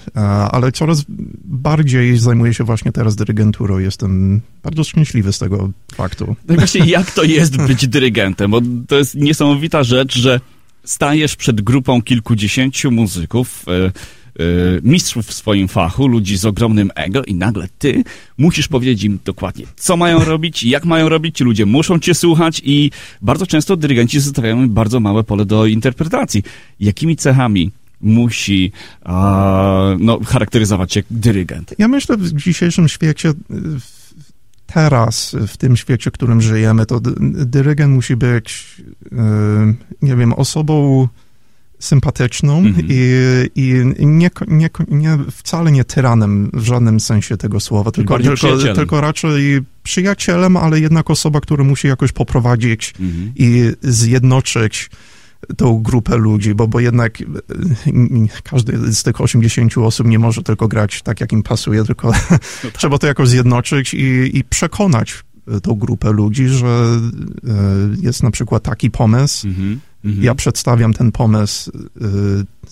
ale 0.50 0.72
coraz 0.72 1.04
bardziej 1.44 2.18
zajmuję 2.18 2.54
się 2.54 2.64
właśnie 2.64 2.92
teraz 2.92 3.16
dyrygenturą. 3.16 3.78
Jestem 3.78 4.40
bardzo 4.62 4.84
szczęśliwy 4.84 5.32
z 5.32 5.38
tego 5.38 5.70
faktu. 5.94 6.36
No 6.48 6.54
właśnie 6.54 6.86
jak 6.86 7.10
to 7.10 7.22
jest 7.22 7.56
być 7.56 7.88
dyrygentem? 7.88 8.50
Bo 8.50 8.60
to 8.88 8.98
jest 8.98 9.14
niesamowita 9.14 9.82
rzecz, 9.82 10.18
że 10.18 10.40
stajesz 10.84 11.36
przed 11.36 11.60
grupą 11.60 12.02
kilkudziesięciu 12.02 12.90
muzyków, 12.90 13.64
e, 13.68 13.92
y, 14.42 14.80
mistrzów 14.82 15.26
w 15.26 15.32
swoim 15.32 15.68
fachu, 15.68 16.08
ludzi 16.08 16.36
z 16.36 16.44
ogromnym 16.44 16.90
ego 16.94 17.24
i 17.24 17.34
nagle 17.34 17.68
ty 17.78 18.04
musisz 18.38 18.68
powiedzieć 18.68 19.04
im 19.04 19.18
dokładnie, 19.24 19.66
co 19.76 19.96
mają 19.96 20.24
robić, 20.24 20.64
jak 20.64 20.84
mają 20.84 21.08
robić, 21.08 21.36
ci 21.36 21.44
ludzie 21.44 21.66
muszą 21.66 21.98
cię 21.98 22.14
słuchać 22.14 22.62
i 22.64 22.90
bardzo 23.22 23.46
często 23.46 23.76
dyrygenci 23.76 24.20
zostawiają 24.20 24.68
bardzo 24.68 25.00
małe 25.00 25.24
pole 25.24 25.44
do 25.44 25.66
interpretacji. 25.66 26.42
Jakimi 26.80 27.16
cechami 27.16 27.70
musi 28.00 28.72
a, 29.04 29.96
no, 29.98 30.20
charakteryzować 30.26 30.92
się 30.92 31.02
dyrygent? 31.10 31.74
Ja 31.78 31.88
myślę, 31.88 32.16
w 32.16 32.32
dzisiejszym 32.32 32.88
świecie, 32.88 33.32
w- 33.50 34.04
teraz, 34.66 35.36
w 35.48 35.56
tym 35.56 35.76
świecie, 35.76 36.10
w 36.10 36.14
którym 36.14 36.40
żyjemy, 36.42 36.86
to 36.86 37.00
dy- 37.00 37.14
dyrygent 37.46 37.94
musi 37.94 38.16
być, 38.16 38.64
e, 38.80 38.82
nie 40.02 40.16
wiem, 40.16 40.32
osobą 40.32 41.08
sympatyczną 41.78 42.58
Mhm. 42.58 42.86
i, 42.90 43.04
i 43.54 43.74
nie, 44.06 44.30
nie, 44.48 44.70
nie, 44.88 45.18
wcale 45.32 45.72
nie 45.72 45.84
tyranem 45.84 46.50
w 46.52 46.62
żadnym 46.64 47.00
sensie 47.00 47.36
tego 47.36 47.60
słowa, 47.60 47.90
tylko, 47.90 48.14
tylko, 48.18 48.46
tylko 48.74 49.00
raczej 49.00 49.60
przyjacielem, 49.82 50.56
ale 50.56 50.80
jednak 50.80 51.10
osoba, 51.10 51.40
która 51.40 51.64
musi 51.64 51.86
jakoś 51.88 52.12
poprowadzić 52.12 52.94
Mhm. 53.00 53.32
i 53.36 53.72
zjednoczyć 53.82 54.90
tą 55.56 55.82
grupę 55.82 56.16
ludzi, 56.16 56.54
bo, 56.54 56.68
bo 56.68 56.80
jednak 56.80 57.18
n- 57.86 58.28
każdy 58.44 58.92
z 58.94 59.02
tych 59.02 59.20
80 59.20 59.78
osób 59.78 60.06
nie 60.06 60.18
może 60.18 60.42
tylko 60.42 60.68
grać 60.68 61.02
tak, 61.02 61.20
jak 61.20 61.32
im 61.32 61.42
pasuje, 61.42 61.84
tylko 61.84 62.12
trzeba 62.78 62.98
to 62.98 63.06
jakoś 63.06 63.28
zjednoczyć 63.28 63.94
i, 63.94 64.38
i 64.38 64.44
przekonać 64.44 65.14
tą 65.62 65.74
grupę 65.74 66.12
ludzi, 66.12 66.48
że 66.48 66.66
e, 66.66 67.50
jest 68.02 68.22
na 68.22 68.30
przykład 68.30 68.62
taki 68.62 68.90
pomysł, 68.90 69.48
Mhm. 69.48 69.80
Mhm. 70.04 70.24
ja 70.24 70.34
przedstawiam 70.34 70.94
ten 70.94 71.12
pomysł 71.12 71.70
e, 72.00 72.04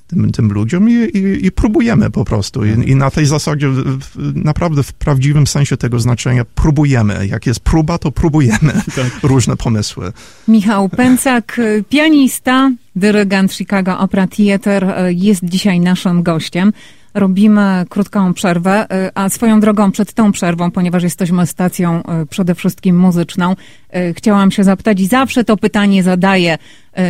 tym, 0.07 0.33
tym 0.33 0.53
ludziom 0.53 0.91
i, 0.91 0.93
i, 0.93 1.47
i 1.47 1.53
próbujemy 1.53 2.11
po 2.11 2.25
prostu. 2.25 2.65
I, 2.65 2.91
I 2.91 2.97
na 2.97 3.11
tej 3.11 3.27
zasadzie 3.27 3.69
w, 3.69 3.99
w, 3.99 4.37
naprawdę 4.37 4.83
w 4.83 4.93
prawdziwym 4.93 5.47
sensie 5.47 5.77
tego 5.77 6.01
znaczenia 6.01 6.45
próbujemy. 6.45 7.27
Jak 7.27 7.47
jest 7.47 7.61
próba, 7.61 7.99
to 7.99 8.13
próbujemy 8.13 8.73
różne 9.23 9.57
pomysły. 9.57 10.13
Michał 10.49 10.89
Pęcak, 10.89 11.61
pianista, 11.89 12.71
dyrygent 12.97 13.53
Chicago 13.53 13.99
Opera 13.99 14.27
Theatre, 14.27 15.07
y, 15.09 15.13
jest 15.15 15.45
dzisiaj 15.45 15.81
naszym 15.81 16.23
gościem. 16.23 16.73
Robimy 17.15 17.85
krótką 17.89 18.35
przerwę, 18.35 18.85
y, 19.07 19.11
a 19.15 19.29
swoją 19.29 19.61
drogą 19.61 19.93
przed 19.93 20.13
tą 20.13 20.33
przerwą, 20.33 20.71
ponieważ 20.71 21.03
jesteśmy 21.03 21.47
stacją 21.47 22.03
y, 22.23 22.27
przede 22.27 22.55
wszystkim 22.55 22.99
muzyczną, 22.99 23.53
y, 23.97 24.15
chciałam 24.15 24.51
się 24.51 24.65
zapytać 24.65 25.01
i 25.01 25.07
zawsze 25.07 25.45
to 25.45 25.57
pytanie 25.57 26.03
zadaję 26.03 26.59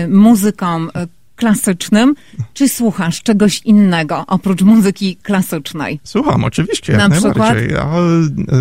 muzykom 0.09 0.91
klasycznym. 1.37 2.15
Czy 2.55 2.69
słuchasz 2.69 3.23
czegoś 3.23 3.61
innego 3.65 4.25
oprócz 4.27 4.63
muzyki 4.63 5.17
klasycznej? 5.17 6.01
Słucham, 6.05 6.45
oczywiście, 6.45 6.93
jak 6.93 7.01
Na 7.01 7.11
przykład? 7.11 7.37
najbardziej. 7.39 7.77
A, 7.77 7.97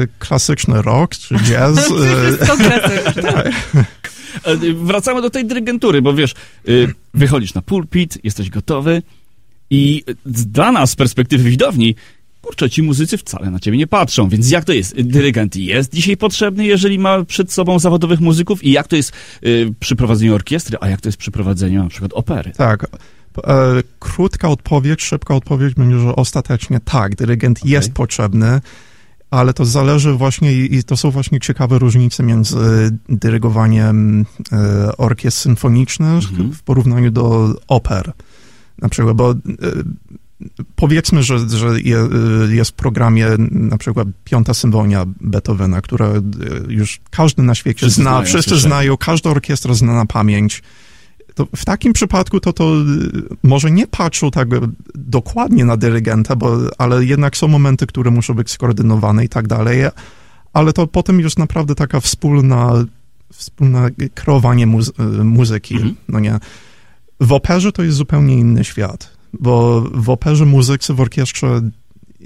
e, 0.01 0.07
klasyczny 0.19 0.81
rock 0.81 1.15
czy 1.15 1.36
jazz. 1.36 1.79
Wszystko 2.38 2.57
klasyczne? 2.57 3.43
E, 4.43 4.55
Wracamy 4.74 5.21
do 5.21 5.29
tej 5.29 5.45
dyrygentury, 5.45 6.01
bo 6.01 6.13
wiesz, 6.13 6.33
wychodzisz 7.13 7.53
na 7.53 7.62
pulpit, 7.62 8.17
jesteś 8.24 8.50
gotowy 8.50 9.01
i 9.71 10.03
dla 10.25 10.71
nas 10.71 10.91
z 10.91 10.95
perspektywy 10.95 11.49
widowni, 11.49 11.95
kurczę, 12.41 12.69
ci 12.69 12.83
muzycy 12.83 13.17
wcale 13.17 13.51
na 13.51 13.59
ciebie 13.59 13.77
nie 13.77 13.87
patrzą, 13.87 14.29
więc 14.29 14.51
jak 14.51 14.65
to 14.65 14.73
jest? 14.73 15.01
Dyrygent 15.01 15.55
jest 15.55 15.93
dzisiaj 15.93 16.17
potrzebny, 16.17 16.65
jeżeli 16.65 16.99
ma 16.99 17.25
przed 17.25 17.51
sobą 17.51 17.79
zawodowych 17.79 18.19
muzyków 18.19 18.63
i 18.63 18.71
jak 18.71 18.87
to 18.87 18.95
jest 18.95 19.11
y, 19.45 19.73
przy 19.79 19.95
prowadzeniu 19.95 20.35
orkiestry, 20.35 20.77
a 20.81 20.89
jak 20.89 21.01
to 21.01 21.07
jest 21.09 21.17
przy 21.17 21.31
prowadzeniu 21.31 21.83
na 21.83 21.89
przykład 21.89 22.13
opery? 22.13 22.51
Tak. 22.57 22.87
E, 23.47 23.83
krótka 23.99 24.49
odpowiedź, 24.49 25.01
szybka 25.01 25.35
odpowiedź 25.35 25.73
będzie, 25.73 25.99
że 25.99 26.15
ostatecznie 26.15 26.79
tak, 26.85 27.15
dyrygent 27.15 27.59
Okej. 27.59 27.71
jest 27.71 27.91
potrzebny, 27.93 28.61
ale 29.31 29.53
to 29.53 29.65
zależy 29.65 30.13
właśnie 30.13 30.53
i 30.53 30.83
to 30.83 30.97
są 30.97 31.11
właśnie 31.11 31.39
ciekawe 31.39 31.79
różnice 31.79 32.23
między 32.23 32.57
dyrygowaniem 33.09 34.25
e, 34.51 34.97
orkiestr 34.97 35.41
symfonicznych 35.41 36.23
Mhm. 36.29 36.51
w 36.53 36.63
porównaniu 36.63 37.11
do 37.11 37.55
oper. 37.67 38.11
Na 38.81 38.89
przykład, 38.89 39.15
bo 39.15 39.31
e, 39.31 39.35
powiedzmy, 40.75 41.23
że, 41.23 41.50
że 41.50 41.67
e, 41.67 42.55
jest 42.55 42.71
w 42.71 42.73
programie 42.73 43.27
na 43.51 43.77
przykład 43.77 44.07
Piąta 44.23 44.53
Symfonia 44.53 45.05
Beethovena, 45.21 45.81
która 45.81 46.05
e, 46.07 46.21
już 46.67 47.00
każdy 47.11 47.43
na 47.43 47.55
świecie 47.55 47.77
Wszyscy 47.79 48.01
zna, 48.01 48.11
znają, 48.11 48.25
wszyscy 48.25 48.57
znają, 48.57 48.97
każda 48.97 49.29
orkiestra 49.29 49.73
zna 49.73 49.93
na 49.93 50.05
pamięć. 50.05 50.63
To 51.35 51.47
w 51.55 51.65
takim 51.65 51.93
przypadku 51.93 52.39
to, 52.39 52.53
to 52.53 52.71
może 53.43 53.71
nie 53.71 53.88
patrzą 53.88 54.31
tak 54.31 54.47
dokładnie 54.95 55.65
na 55.65 55.77
dyrygenta, 55.77 56.35
bo, 56.35 56.57
ale 56.77 57.05
jednak 57.05 57.38
są 57.38 57.47
momenty, 57.47 57.88
które 57.88 58.11
muszą 58.11 58.33
być 58.33 58.51
skoordynowane 58.51 59.25
i 59.25 59.29
tak 59.29 59.47
dalej, 59.47 59.81
ale 60.53 60.73
to 60.73 60.88
potem 60.88 61.19
już 61.19 61.38
naprawdę 61.38 61.75
taka 61.75 62.00
wspólna, 62.00 62.85
wspólne 63.33 63.89
kreowanie 64.13 64.67
muzy- 64.67 65.23
muzyki, 65.23 65.75
Mhm. 65.75 65.95
no 66.09 66.19
nie. 66.19 66.39
W 67.21 67.31
operze 67.33 67.71
to 67.71 67.83
jest 67.83 67.97
zupełnie 67.97 68.35
inny 68.35 68.63
świat, 68.63 69.09
bo 69.33 69.81
w 69.93 70.09
operze 70.09 70.45
muzycy 70.45 70.93
w 70.93 71.01
orkiestrze 71.01 71.61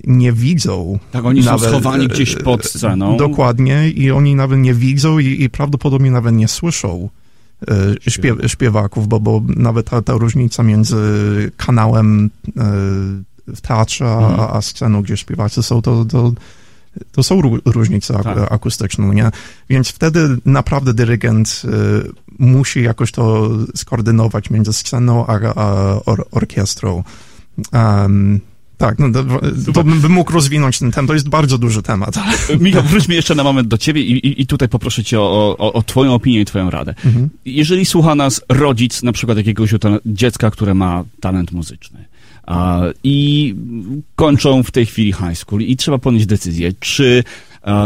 nie 0.03 0.31
widzą. 0.31 0.99
Tak, 1.11 1.25
oni 1.25 1.43
są 1.43 1.51
nawet, 1.51 1.69
schowani 1.69 2.05
e, 2.05 2.07
gdzieś 2.07 2.35
pod 2.35 2.65
sceną. 2.65 3.17
Dokładnie 3.17 3.89
i 3.89 4.11
oni 4.11 4.35
nawet 4.35 4.59
nie 4.59 4.73
widzą 4.73 5.19
i, 5.19 5.43
i 5.43 5.49
prawdopodobnie 5.49 6.11
nawet 6.11 6.35
nie 6.35 6.47
słyszą 6.47 7.09
e, 7.67 8.11
śpiew, 8.11 8.37
śpiewaków, 8.47 9.07
bo, 9.07 9.19
bo 9.19 9.41
nawet 9.55 9.89
ta, 9.89 10.01
ta 10.01 10.13
różnica 10.13 10.63
między 10.63 10.97
kanałem 11.57 12.29
e, 12.57 12.61
w 13.47 13.61
teatrze, 13.61 14.05
a, 14.05 14.17
Mhm. 14.19 14.49
a 14.57 14.61
sceną, 14.61 15.01
gdzie 15.01 15.17
śpiewacy 15.17 15.63
są, 15.63 15.81
to, 15.81 16.05
to, 16.05 16.31
to 17.11 17.23
są 17.23 17.41
ró- 17.41 17.59
różnice 17.65 18.17
ak- 18.17 18.23
Tak. 18.23 18.51
akustyczne, 18.51 19.05
nie? 19.15 19.31
Więc 19.69 19.89
wtedy 19.89 20.37
naprawdę 20.45 20.93
dyrygent 20.93 21.61
e, 21.65 21.69
musi 22.39 22.83
jakoś 22.83 23.11
to 23.11 23.49
skoordynować 23.75 24.49
między 24.49 24.73
sceną 24.73 25.27
a, 25.27 25.33
a 25.55 25.95
or, 26.05 26.27
orkiestrą. 26.31 27.03
Em, 27.71 28.39
tak, 28.77 28.99
no 28.99 29.07
to, 29.73 29.83
bym, 29.83 30.01
bym 30.01 30.11
mógł 30.11 30.31
rozwinąć 30.33 30.79
ten 30.79 30.91
temat. 30.91 31.07
To 31.07 31.13
jest 31.13 31.29
bardzo 31.29 31.57
duży 31.57 31.81
temat. 31.81 32.17
ale- 32.17 32.57
Michał, 32.59 32.83
wróćmy 32.83 33.15
jeszcze 33.15 33.35
na 33.35 33.43
moment 33.43 33.67
do 33.67 33.77
ciebie 33.77 34.01
i, 34.01 34.11
i, 34.27 34.41
i 34.41 34.47
tutaj 34.47 34.69
poproszę 34.69 35.03
cię 35.03 35.19
o, 35.19 35.55
o, 35.59 35.73
o 35.73 35.83
twoją 35.83 36.13
opinię 36.13 36.41
i 36.41 36.45
twoją 36.45 36.69
radę. 36.69 36.95
Mhm. 37.05 37.29
Jeżeli 37.45 37.85
słucha 37.85 38.15
nas 38.15 38.41
rodzic 38.49 39.03
na 39.03 39.11
przykład 39.11 39.37
jakiegoś 39.37 39.73
dziecka, 40.05 40.51
które 40.51 40.73
ma 40.73 41.03
talent 41.19 41.51
muzyczny 41.51 42.05
i 43.03 43.55
kończą 44.15 44.63
w 44.63 44.71
tej 44.71 44.85
chwili 44.85 45.13
high 45.13 45.37
school 45.37 45.61
i 45.61 45.77
trzeba 45.77 45.97
podjąć 45.97 46.25
decyzję, 46.25 46.73
czy 46.79 47.23
a, 47.61 47.85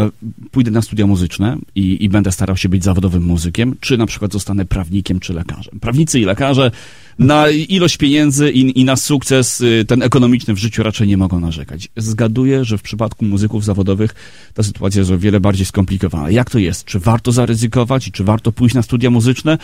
pójdę 0.52 0.72
na 0.72 0.82
studia 0.82 1.08
muzyczne 1.08 1.58
i, 1.76 2.04
i 2.04 2.10
będę 2.10 2.32
starał 2.32 2.58
się 2.58 2.70
być 2.70 2.84
zawodowym 2.84 3.24
muzykiem, 3.24 3.76
czy 3.80 3.98
na 3.98 4.06
przykład 4.06 4.34
zostanę 4.34 4.66
prawnikiem 4.66 5.20
czy 5.20 5.34
lekarzem. 5.34 5.80
Prawnicy 5.80 6.20
i 6.20 6.26
lekarze 6.26 6.72
na 7.20 7.50
ilość 7.50 7.98
pieniędzy 7.98 8.52
i, 8.52 8.80
i 8.80 8.86
na 8.86 8.96
sukces 8.96 9.62
y, 9.62 9.86
ten 9.88 10.04
ekonomiczny 10.04 10.54
w 10.54 10.58
życiu 10.58 10.84
raczej 10.84 11.08
nie 11.08 11.18
mogą 11.18 11.40
narzekać. 11.40 11.88
Zgaduję, 11.98 12.66
że 12.66 12.78
w 12.78 12.82
przypadku 12.82 13.26
muzyków 13.26 13.66
zawodowych 13.66 14.16
ta 14.54 14.64
sytuacja 14.64 15.00
jest 15.00 15.12
o 15.12 15.18
wiele 15.18 15.40
bardziej 15.40 15.66
skomplikowana. 15.66 16.30
Jak 16.30 16.50
to 16.50 16.60
jest? 16.60 16.86
Czy 16.86 17.00
warto 17.00 17.32
zaryzykować 17.32 18.08
i 18.08 18.12
czy 18.12 18.24
warto 18.24 18.52
pójść 18.52 18.76
na 18.76 18.82
studia 18.82 19.10
muzyczne, 19.10 19.58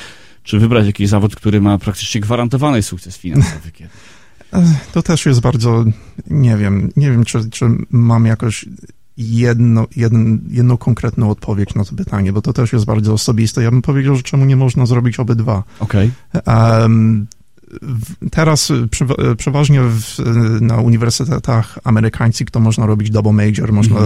czy 0.43 0.59
wybrać 0.59 0.85
jakiś 0.85 1.09
zawód, 1.09 1.35
który 1.35 1.61
ma 1.61 1.77
praktycznie 1.77 2.21
gwarantowany 2.21 2.83
sukces 2.83 3.17
finansowy? 3.17 3.71
Kiedy? 3.71 3.89
To 4.93 5.01
też 5.03 5.25
jest 5.25 5.39
bardzo, 5.41 5.85
nie 6.29 6.57
wiem, 6.57 6.89
nie 6.95 7.11
wiem, 7.11 7.25
czy, 7.25 7.49
czy 7.49 7.65
mam 7.91 8.25
jakoś 8.25 8.65
jedno, 9.17 9.87
jeden, 9.95 10.39
jedną 10.49 10.77
konkretną 10.77 11.29
odpowiedź 11.29 11.75
na 11.75 11.85
to 11.85 11.95
pytanie, 11.95 12.33
bo 12.33 12.41
to 12.41 12.53
też 12.53 12.73
jest 12.73 12.85
bardzo 12.85 13.13
osobiste. 13.13 13.63
Ja 13.63 13.71
bym 13.71 13.81
powiedział, 13.81 14.15
że 14.15 14.23
czemu 14.23 14.45
nie 14.45 14.55
można 14.55 14.85
zrobić 14.85 15.19
obydwa. 15.19 15.63
Okej. 15.79 16.11
Em, 16.45 17.27
w- 17.81 18.29
teraz 18.31 18.71
przewa- 18.91 19.35
przeważnie 19.37 19.81
w, 19.81 20.19
na 20.61 20.77
uniwersytetach 20.77 21.79
amerykańskich 21.83 22.51
to 22.51 22.59
można 22.59 22.85
robić 22.85 23.09
double 23.09 23.31
major, 23.33 23.73
można 23.73 23.97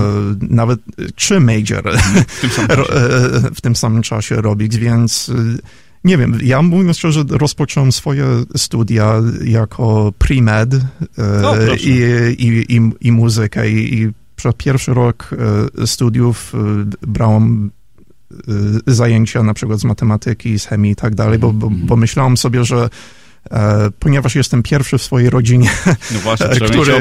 nawet 0.41 0.79
trzy 1.15 1.39
major 1.39 1.83
W 2.27 2.41
tym 2.41 2.49
samym 2.49 2.71
ro, 2.77 2.85
czasie. 2.85 2.99
e, 3.47 3.51
w 3.55 3.61
tym 3.61 3.75
samym 3.75 4.01
czasie 4.01 4.35
robić, 4.35 4.77
więc 4.77 5.31
nie 6.03 6.17
wiem, 6.17 6.37
ja 6.43 6.61
mówiąc 6.61 6.97
szczerze, 6.97 7.23
rozpocząłem 7.29 7.91
swoje 7.91 8.25
studia 8.57 9.21
jako 9.43 10.13
pre-med 10.19 10.73
e, 10.73 11.47
O, 11.47 11.53
proszę. 11.53 11.75
i, 11.77 12.43
i, 12.47 12.75
i, 12.75 12.81
i 13.01 13.11
muzykę 13.11 13.69
i, 13.71 13.93
i 14.01 14.09
przez 14.35 14.53
pierwszy 14.57 14.93
rok 14.93 15.29
e, 15.81 15.87
studiów 15.87 16.53
e, 16.55 17.07
brałem 17.07 17.71
zajęcia 18.87 19.43
na 19.43 19.53
przykład 19.53 19.79
z 19.79 19.83
matematyki, 19.83 20.59
z 20.59 20.65
chemii 20.65 20.91
i 20.91 20.95
tak 20.95 21.15
dalej, 21.15 21.39
bo, 21.39 21.53
bo, 21.53 21.67
Mhm. 21.67 21.85
bo 21.87 21.95
myślałem 21.95 22.37
sobie, 22.37 22.65
że 22.65 22.89
ponieważ 23.99 24.35
jestem 24.35 24.63
pierwszy 24.63 24.97
w 24.97 25.01
swojej 25.01 25.29
rodzinie, 25.29 25.69
No 26.13 26.19
właśnie, 26.19 26.47
e, 26.51 26.55
który 26.55 26.93
e, 26.93 26.97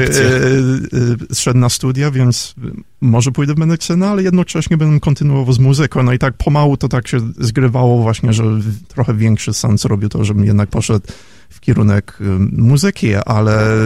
e, 1.31 1.35
szedł 1.35 1.59
na 1.59 1.69
studia, 1.69 2.11
więc 2.11 2.55
może 3.01 3.31
pójdę 3.31 3.53
w 3.53 3.57
medycynę, 3.57 4.09
ale 4.09 4.23
jednocześnie 4.23 4.77
będę 4.77 4.99
kontynuował 4.99 5.53
z 5.53 5.59
muzyką. 5.59 6.03
No 6.03 6.13
i 6.13 6.19
tak 6.19 6.33
pomału 6.33 6.77
to 6.77 6.87
tak 6.87 7.07
się 7.07 7.19
zgrywało 7.37 8.01
właśnie, 8.01 8.33
że 8.33 8.43
trochę 8.87 9.13
większy 9.13 9.53
sens 9.53 9.85
robił 9.85 10.09
to, 10.09 10.23
żebym 10.23 10.45
jednak 10.45 10.69
poszedł 10.69 11.07
w 11.49 11.59
kierunek 11.59 12.17
e, 12.21 12.23
muzyki, 12.61 13.15
ale, 13.15 13.77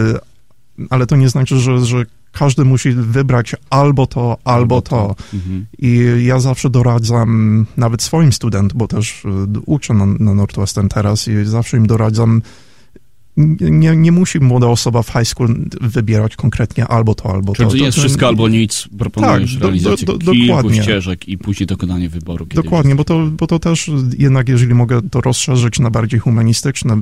ale 0.90 1.06
to 1.06 1.16
nie 1.16 1.28
znaczy, 1.28 1.60
że, 1.60 1.86
że 1.86 2.04
każdy 2.34 2.64
musi 2.64 2.90
wybrać 2.92 3.56
albo 3.70 4.06
to, 4.06 4.38
albo 4.44 4.82
to. 4.82 5.14
Mhm. 5.34 5.66
I 5.78 6.06
ja 6.24 6.40
zawsze 6.40 6.70
doradzam 6.70 7.66
nawet 7.76 8.02
swoim 8.02 8.32
studentom, 8.32 8.78
bo 8.78 8.88
też 8.88 9.24
y, 9.24 9.28
uczę 9.66 9.94
na, 9.94 10.06
na 10.06 10.34
Northwestern 10.34 10.88
teraz 10.88 11.28
i 11.28 11.44
zawsze 11.44 11.76
im 11.76 11.86
doradzam, 11.86 12.42
nie, 13.60 13.96
nie 13.96 14.12
musi 14.12 14.40
młoda 14.40 14.66
osoba 14.66 15.02
w 15.02 15.08
high 15.08 15.24
school 15.24 15.56
wybierać 15.80 16.36
konkretnie 16.36 16.86
albo 16.86 17.14
to, 17.14 17.30
albo 17.30 17.52
Czyli 17.54 17.68
to. 17.70 17.76
nie 17.76 17.82
jest 17.84 17.96
to, 17.96 18.00
wszystko 18.02 18.26
albo 18.26 18.48
nic, 18.48 18.88
proponujesz 18.98 19.50
Tak, 19.52 19.60
do- 19.60 19.66
realizację 19.66 20.06
do- 20.06 20.18
do- 20.18 20.32
kilku 20.32 20.56
dokładnie. 20.56 20.82
ścieżek 20.82 21.28
i 21.28 21.38
później 21.38 21.66
dokonanie 21.66 22.08
wyboru. 22.08 22.46
Dokładnie, 22.54 22.94
bo 22.94 23.04
to, 23.04 23.26
bo 23.38 23.46
to 23.46 23.58
też 23.58 23.90
jednak, 24.18 24.48
jeżeli 24.48 24.74
mogę 24.74 25.02
to 25.10 25.20
rozszerzyć 25.20 25.78
na 25.78 25.90
bardziej 25.90 26.20
humanistyczne 26.20 27.00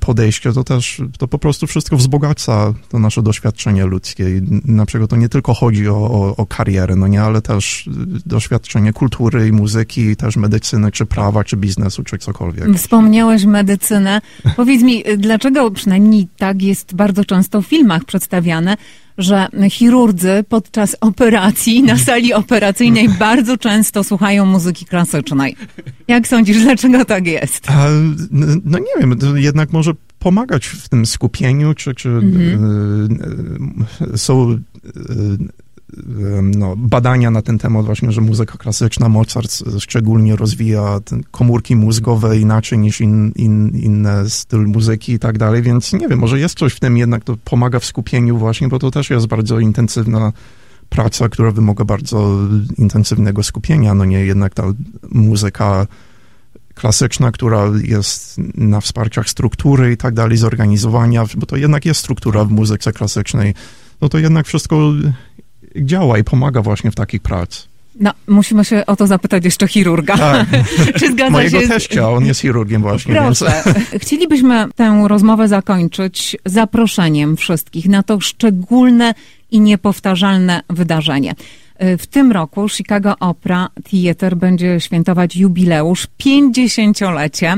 podejście, 0.00 0.52
to 0.52 0.64
też 0.64 1.02
to 1.18 1.28
po 1.28 1.38
prostu 1.38 1.66
wszystko 1.66 1.96
wzbogaca 1.96 2.74
to 2.88 2.98
nasze 2.98 3.22
doświadczenie 3.22 3.86
ludzkie. 3.86 4.36
I 4.36 4.42
na 4.64 4.86
przykład 4.86 5.10
to 5.10 5.16
nie 5.16 5.28
tylko 5.28 5.54
chodzi 5.54 5.88
o, 5.88 5.96
o, 5.96 6.36
o 6.36 6.46
karierę, 6.46 6.96
no 6.96 7.06
nie, 7.06 7.22
ale 7.22 7.42
też 7.42 7.90
doświadczenie 8.26 8.92
kultury 8.92 9.48
i 9.48 9.52
muzyki, 9.52 10.16
też 10.16 10.36
medycyny, 10.36 10.92
czy 10.92 11.06
prawa, 11.06 11.44
czy 11.44 11.56
biznesu, 11.56 12.04
czy 12.04 12.18
cokolwiek. 12.18 12.76
Wspomniałeś 12.76 13.44
medycynę. 13.44 14.20
Powiedz 14.56 14.82
mi, 14.82 15.08
y, 15.08 15.16
dlaczego 15.16 15.70
przynajmniej 15.70 16.28
tak 16.36 16.62
jest 16.62 16.94
bardzo 16.94 17.24
często 17.24 17.62
w 17.62 17.66
filmach 17.66 18.04
przedstawiane, 18.04 18.76
że 19.18 19.48
chirurdzy 19.70 20.44
podczas 20.48 20.96
operacji 21.00 21.82
na 21.82 21.98
sali 21.98 22.32
operacyjnej 22.34 23.08
bardzo 23.18 23.58
często 23.58 24.04
słuchają 24.04 24.46
muzyki 24.46 24.84
klasycznej. 24.84 25.56
Jak 26.08 26.28
sądzisz, 26.28 26.62
dlaczego 26.62 27.04
tak 27.04 27.26
jest? 27.26 27.70
A, 27.70 27.88
no 28.64 28.78
nie 28.78 29.00
wiem, 29.00 29.18
to 29.18 29.36
jednak 29.36 29.72
może 29.72 29.92
pomagać 30.18 30.66
w 30.66 30.88
tym 30.88 31.06
skupieniu, 31.06 31.74
czy, 31.74 31.94
czy 31.94 32.08
e, 32.08 32.12
e, 34.14 34.18
są 34.18 34.50
e, 34.50 34.54
e, 34.54 34.58
no, 36.42 36.74
badania 36.76 37.30
na 37.30 37.42
ten 37.42 37.58
temat 37.58 37.86
właśnie, 37.86 38.12
że 38.12 38.20
muzyka 38.20 38.58
klasyczna, 38.58 39.08
Mozart 39.08 39.62
szczególnie 39.78 40.36
rozwija 40.36 41.00
komórki 41.30 41.76
mózgowe 41.76 42.38
inaczej 42.38 42.78
niż 42.78 43.00
in, 43.00 43.32
in, 43.36 43.68
inne 43.68 44.30
styl 44.30 44.66
muzyki 44.66 45.12
i 45.12 45.18
tak 45.18 45.38
dalej, 45.38 45.62
więc 45.62 45.92
nie 45.92 46.08
wiem, 46.08 46.18
może 46.18 46.40
jest 46.40 46.58
coś 46.58 46.74
w 46.74 46.80
tym 46.80 46.96
jednak, 46.96 47.24
to 47.24 47.36
pomaga 47.44 47.78
w 47.78 47.84
skupieniu 47.84 48.38
właśnie, 48.38 48.68
bo 48.68 48.78
to 48.78 48.90
też 48.90 49.10
jest 49.10 49.26
bardzo 49.26 49.60
intensywna 49.60 50.32
praca, 50.88 51.28
która 51.28 51.50
wymaga 51.50 51.84
bardzo 51.84 52.38
intensywnego 52.78 53.42
skupienia, 53.42 53.94
no 53.94 54.04
nie 54.04 54.24
jednak 54.24 54.54
ta 54.54 54.64
muzyka 55.10 55.86
klasyczna, 56.74 57.32
która 57.32 57.70
jest 57.84 58.40
na 58.54 58.80
wsparciach 58.80 59.28
struktury 59.28 59.92
i 59.92 59.96
tak 59.96 60.14
dalej, 60.14 60.36
zorganizowania, 60.36 61.24
bo 61.36 61.46
to 61.46 61.56
jednak 61.56 61.84
jest 61.84 62.00
struktura 62.00 62.44
w 62.44 62.50
muzyce 62.50 62.92
klasycznej, 62.92 63.54
no 64.00 64.08
to 64.08 64.18
jednak 64.18 64.46
wszystko 64.46 64.92
działa 65.76 66.18
i 66.18 66.24
pomaga 66.24 66.62
właśnie 66.62 66.90
w 66.90 66.94
takich 66.94 67.22
prac. 67.22 67.68
No, 68.00 68.10
musimy 68.28 68.64
się 68.64 68.86
o 68.86 68.96
to 68.96 69.06
zapytać 69.06 69.44
jeszcze 69.44 69.68
chirurga. 69.68 70.16
Tak, 70.18 70.46
Czy 70.98 71.12
zgadza 71.12 71.30
mojego 71.30 71.60
się? 71.60 71.68
teścia, 71.68 72.10
on 72.10 72.26
jest 72.26 72.40
chirurgiem 72.40 72.82
właśnie, 72.82 73.14
więc 73.14 73.38
Proszę. 73.38 73.62
Chcielibyśmy 73.98 74.66
tę 74.76 75.04
rozmowę 75.06 75.48
zakończyć 75.48 76.36
zaproszeniem 76.44 77.36
wszystkich 77.36 77.88
na 77.88 78.02
to 78.02 78.20
szczególne 78.20 79.14
i 79.50 79.60
niepowtarzalne 79.60 80.60
wydarzenie. 80.70 81.34
Y, 81.82 81.98
W 81.98 82.06
tym 82.06 82.32
roku 82.32 82.68
Chicago 82.68 83.14
Opera 83.20 83.68
Theatre 83.90 84.36
będzie 84.36 84.80
świętować 84.80 85.36
jubileusz 85.36 86.06
50-lecie, 86.22 87.56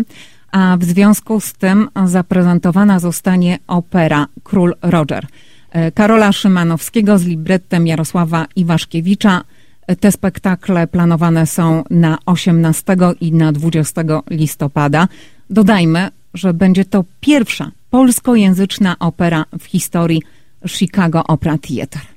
a 0.52 0.76
w 0.80 0.84
związku 0.84 1.40
z 1.40 1.52
tym 1.52 1.88
zaprezentowana 2.04 2.98
zostanie 2.98 3.58
opera 3.66 4.26
Król 4.44 4.74
Roger. 4.82 5.26
Y, 5.76 5.92
Karola 5.92 6.32
Szymanowskiego 6.32 7.18
z 7.18 7.24
librettem 7.24 7.86
Jarosława 7.86 8.46
Iwaszkiewicza. 8.56 9.42
Y, 9.92 9.96
Te 9.96 10.12
spektakle 10.12 10.86
planowane 10.86 11.46
są 11.46 11.84
na 11.90 12.18
18 12.26 12.96
i 13.20 13.32
na 13.32 13.52
20 13.52 14.02
listopada. 14.30 15.08
Dodajmy, 15.50 16.08
że 16.34 16.54
będzie 16.54 16.84
to 16.84 17.04
pierwsza 17.20 17.70
polskojęzyczna 17.90 18.96
opera 18.98 19.44
w 19.58 19.64
historii 19.64 20.22
Chicago 20.66 21.24
Opera 21.26 21.58
Theatre. 21.58 22.15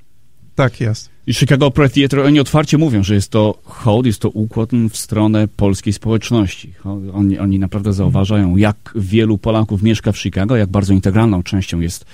Tak 0.60 0.80
jest. 0.80 1.10
I 1.26 1.34
Chicago 1.34 1.66
Opera 1.66 1.88
Theatre, 1.88 2.24
oni 2.24 2.40
otwarcie 2.40 2.78
mówią, 2.78 3.02
że 3.02 3.14
jest 3.14 3.30
to 3.30 3.58
hołd, 3.64 4.06
jest 4.06 4.20
to 4.20 4.28
ukłon 4.28 4.90
w 4.90 4.96
stronę 4.96 5.48
polskiej 5.48 5.92
społeczności. 5.92 6.72
Oni, 7.12 7.38
oni 7.38 7.58
naprawdę 7.58 7.92
zauważają, 7.92 8.56
jak 8.56 8.76
wielu 8.94 9.38
Polaków 9.38 9.82
mieszka 9.82 10.12
w 10.12 10.18
Chicago, 10.18 10.56
jak 10.56 10.70
bardzo 10.70 10.92
integralną 10.92 11.42
częścią 11.42 11.80
jest 11.80 12.04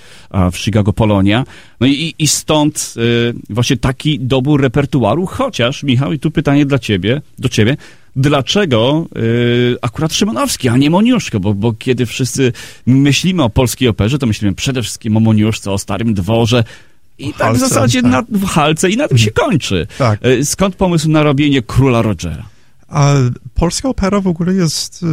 w 0.51 0.57
Chicago 0.57 0.93
Polonia. 0.93 1.43
No 1.79 1.87
i, 1.87 2.15
i 2.19 2.27
stąd 2.27 2.93
y, 2.97 3.33
właśnie 3.49 3.77
taki 3.77 4.19
dobór 4.19 4.61
repertuaru, 4.61 5.25
chociaż, 5.25 5.83
Michał, 5.83 6.13
i 6.13 6.19
tu 6.19 6.31
pytanie 6.31 6.65
dla 6.65 6.79
ciebie, 6.79 7.21
do 7.39 7.49
ciebie, 7.49 7.77
dlaczego 8.15 9.07
y, 9.17 9.75
akurat 9.81 10.13
Szymanowski, 10.13 10.69
a 10.69 10.77
nie 10.77 10.89
Moniuszko, 10.89 11.39
bo, 11.39 11.53
bo 11.53 11.73
kiedy 11.73 12.05
wszyscy 12.05 12.53
myślimy 12.85 13.43
o 13.43 13.49
polskiej 13.49 13.87
operze, 13.87 14.19
to 14.19 14.27
myślimy 14.27 14.55
przede 14.55 14.81
wszystkim 14.81 15.17
o 15.17 15.19
Moniuszce, 15.19 15.71
o 15.71 15.77
Starym 15.77 16.13
Dworze, 16.13 16.63
i 17.17 17.33
tak 17.33 17.55
w 17.55 17.59
zasadzie 17.59 18.01
tak. 18.01 18.11
na, 18.11 18.23
w 18.39 18.45
halce 18.45 18.89
i 18.89 18.97
na 18.97 19.07
tym 19.07 19.17
się 19.17 19.31
kończy. 19.31 19.87
Tak. 19.97 20.19
E, 20.23 20.45
Skąd 20.45 20.75
pomysł 20.75 21.09
na 21.09 21.23
robienie 21.23 21.61
Króla 21.61 22.01
Rogera? 22.01 22.43
A 22.87 23.13
polska 23.53 23.89
opera 23.89 24.21
w 24.21 24.27
ogóle 24.27 24.53
jest, 24.53 25.03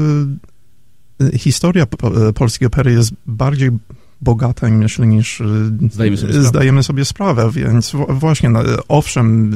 y, 1.20 1.24
y, 1.34 1.38
historia 1.38 1.86
po- 1.86 2.32
polskiej 2.32 2.66
opery 2.66 2.92
jest 2.92 3.12
bardziej 3.26 3.70
bogata, 4.20 4.68
myślę, 4.70 5.06
niż 5.06 5.42
Zdajemy 5.92 6.16
sobie 6.16 6.32
sprawę. 6.32 6.48
zdajemy 6.48 6.82
sobie 6.82 7.04
sprawę, 7.04 7.50
więc 7.50 7.92
właśnie, 8.08 8.48
no, 8.48 8.60
owszem, 8.88 9.50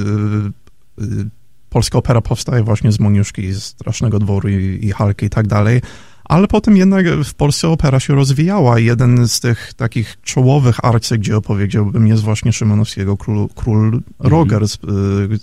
polska 1.71 1.99
opera 1.99 2.21
powstaje 2.21 2.63
właśnie 2.63 2.93
z 2.93 3.01
Moniuszki, 3.01 3.53
z 3.53 3.63
Strasznego 3.63 4.19
Dworu 4.19 4.49
i, 4.49 4.79
i 4.87 4.91
Halki 4.93 5.27
i 5.27 5.31
tak 5.31 5.47
dalej, 5.47 5.81
ale 6.29 6.49
potem 6.49 6.77
jednak 6.77 7.07
w 7.25 7.35
Polsce 7.35 7.69
opera 7.69 8.01
się 8.01 8.15
rozwijała. 8.15 8.79
Jeden 8.79 9.29
z 9.29 9.41
tych 9.41 9.75
takich 9.75 10.17
czołowych 10.23 10.85
arcydzieł, 10.85 11.43
powiedziałbym, 11.43 12.07
jest 12.07 12.23
właśnie 12.23 12.53
Szymanowskiego 12.53 13.17
Król, 13.17 13.49
Król 13.55 14.01
Roger, 14.19 14.69
z- 14.69 14.75
y, 14.75 14.79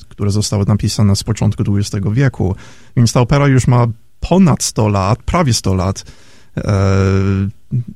które 0.10 0.32
zostały 0.32 0.66
napisane 0.68 1.16
z 1.16 1.24
początku 1.24 1.64
XX 1.78 2.06
wieku. 2.12 2.56
Więc 2.98 3.14
ta 3.14 3.22
opera 3.22 3.48
już 3.48 3.68
ma 3.68 3.88
ponad 4.20 4.64
100 4.64 4.88
lat, 4.88 5.24
prawie 5.24 5.54
100 5.54 5.74
lat 5.74 6.04
e, 6.58 6.64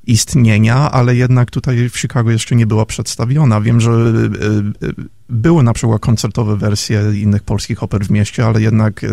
istnienia, 0.07 0.91
ale 0.91 1.15
jednak 1.15 1.51
tutaj 1.51 1.89
w 1.89 1.97
Chicago 1.97 2.31
jeszcze 2.31 2.55
nie 2.55 2.67
była 2.67 2.85
przedstawiona. 2.85 3.61
Wiem, 3.61 3.81
że 3.81 3.91
e, 3.91 3.95
e, 3.95 4.91
były 5.29 5.63
na 5.63 5.73
przykład 5.73 6.01
koncertowe 6.01 6.57
wersje 6.57 7.01
innych 7.15 7.43
polskich 7.43 7.83
oper 7.83 8.05
w 8.05 8.11
mieście, 8.11 8.45
ale 8.45 8.61
jednak 8.61 9.03
e, 9.03 9.07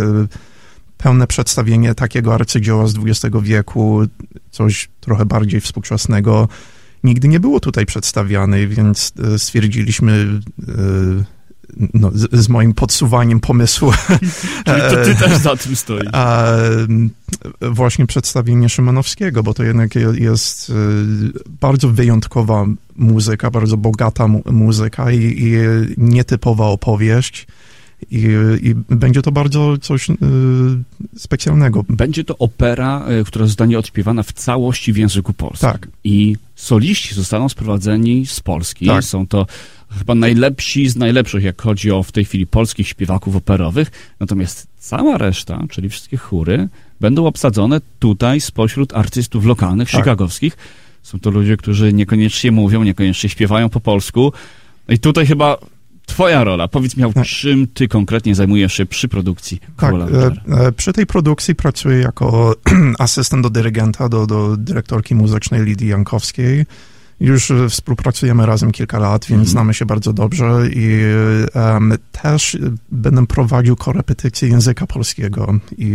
pełne 0.99 1.27
przedstawienie 1.27 1.95
takiego 1.95 2.35
arcydzieła 2.35 2.87
z 2.87 2.95
XX 3.07 3.37
wieku, 3.43 4.01
coś 4.51 4.89
trochę 5.01 5.27
bardziej 5.27 5.61
współczesnego, 5.61 6.49
nigdy 7.05 7.29
nie 7.29 7.41
było 7.41 7.61
tutaj 7.61 7.87
przedstawiane, 7.87 8.67
więc 8.67 9.13
e, 9.35 9.39
stwierdziliśmy 9.39 10.41
e, 10.69 10.73
no, 11.95 12.11
z, 12.15 12.35
z 12.45 12.49
moim 12.49 12.75
podsuwaniem 12.75 13.41
pomysłu 13.41 13.93
Czyli 14.67 14.81
to 14.91 15.05
ty 15.05 15.15
też 15.15 15.37
za 15.37 15.57
tym 15.57 15.77
stoisz. 15.77 16.09
a 16.13 16.47
właśnie 17.61 18.07
przedstawienie 18.07 18.69
Szymanowskiego, 18.69 19.43
bo 19.43 19.55
to 19.55 19.63
jednak 19.65 19.95
je- 19.95 20.13
jest 20.19 20.73
bardzo 21.61 21.89
wyjątkowa 21.89 22.67
muzyka, 22.97 23.51
bardzo 23.51 23.77
bogata 23.77 24.29
mu- 24.29 24.43
muzyka 24.51 25.11
i, 25.11 25.19
i 25.19 25.55
nietypowa 25.97 26.67
opowieść. 26.67 27.47
I, 28.11 28.27
I 28.63 28.75
będzie 28.89 29.23
to 29.23 29.33
bardzo 29.33 29.79
coś 29.79 30.11
y, 30.11 30.15
specjalnego. 31.17 31.85
Będzie 31.89 32.25
to 32.25 32.39
opera, 32.39 33.05
e, 33.07 33.25
która 33.25 33.47
zostanie 33.47 33.79
odśpiewana 33.79 34.23
w 34.23 34.33
całości 34.33 34.93
w 34.93 34.97
języku 34.97 35.33
polskim. 35.33 35.71
Tak. 35.71 35.89
I 36.05 36.37
soliści 36.55 37.15
zostaną 37.15 37.49
sprowadzeni 37.49 38.27
z 38.27 38.41
Polski. 38.41 38.87
Tak. 38.87 39.05
Są 39.05 39.27
to 39.27 39.47
chyba 39.99 40.15
najlepsi 40.15 40.89
z 40.89 40.97
najlepszych, 40.97 41.45
jak 41.45 41.63
chodzi 41.63 41.91
o 41.91 42.03
w 42.03 42.13
tej 42.13 42.25
chwili 42.25 42.47
polskich 42.47 42.89
śpiewaków 42.89 43.37
operowych. 43.37 43.91
Natomiast 44.21 44.67
cała 44.79 45.19
reszta, 45.19 45.65
czyli 45.71 45.89
wszystkie 45.89 46.17
chóry, 46.17 46.69
będą 47.01 47.27
obsadzone 47.27 47.81
tutaj 47.99 48.41
spośród 48.41 48.95
artystów 48.95 49.45
lokalnych, 49.45 49.91
Tak. 49.91 50.01
chicagowskich. 50.01 50.57
Są 51.03 51.21
to 51.21 51.31
ludzie, 51.31 51.57
którzy 51.57 51.93
niekoniecznie 51.93 52.53
mówią, 52.53 52.83
niekoniecznie 52.83 53.31
śpiewają 53.31 53.69
po 53.69 53.81
polsku. 53.81 54.33
No 54.89 54.95
I 54.95 54.99
tutaj 54.99 55.27
chyba 55.27 55.59
twoja 56.07 56.45
rola. 56.45 56.69
Powiedz 56.69 56.97
mi, 56.97 57.13
Tak. 57.15 57.27
czym 57.27 57.67
ty 57.67 57.89
konkretnie 57.89 58.35
zajmujesz 58.35 58.73
się 58.73 58.87
przy 58.87 59.09
produkcji 59.09 59.61
Tak, 59.77 59.95
e, 59.95 60.67
e, 60.67 60.73
przy 60.73 60.93
tej 60.93 61.07
produkcji 61.07 61.55
pracuję 61.55 61.99
jako 61.99 62.55
asystent 62.99 63.43
do 63.43 63.51
dyrygenta, 63.51 64.09
do, 64.09 64.27
do 64.27 64.57
dyrektorki 64.57 65.15
muzycznej 65.15 65.65
Lidii 65.65 65.89
Jankowskiej. 65.89 66.67
Już 67.21 67.53
współpracujemy 67.71 68.47
razem 68.47 68.73
kilka 68.73 68.99
lat, 68.99 69.23
więc 69.27 69.31
Mhm. 69.41 69.49
znamy 69.49 69.75
się 69.75 69.87
bardzo 69.87 70.13
dobrze 70.13 70.61
i 70.73 71.01
em, 71.55 71.95
też 72.23 72.57
będę 72.93 73.27
prowadził 73.27 73.77
korepetycje 73.77 74.49
języka 74.49 74.87
polskiego 74.87 75.55
i, 75.79 75.91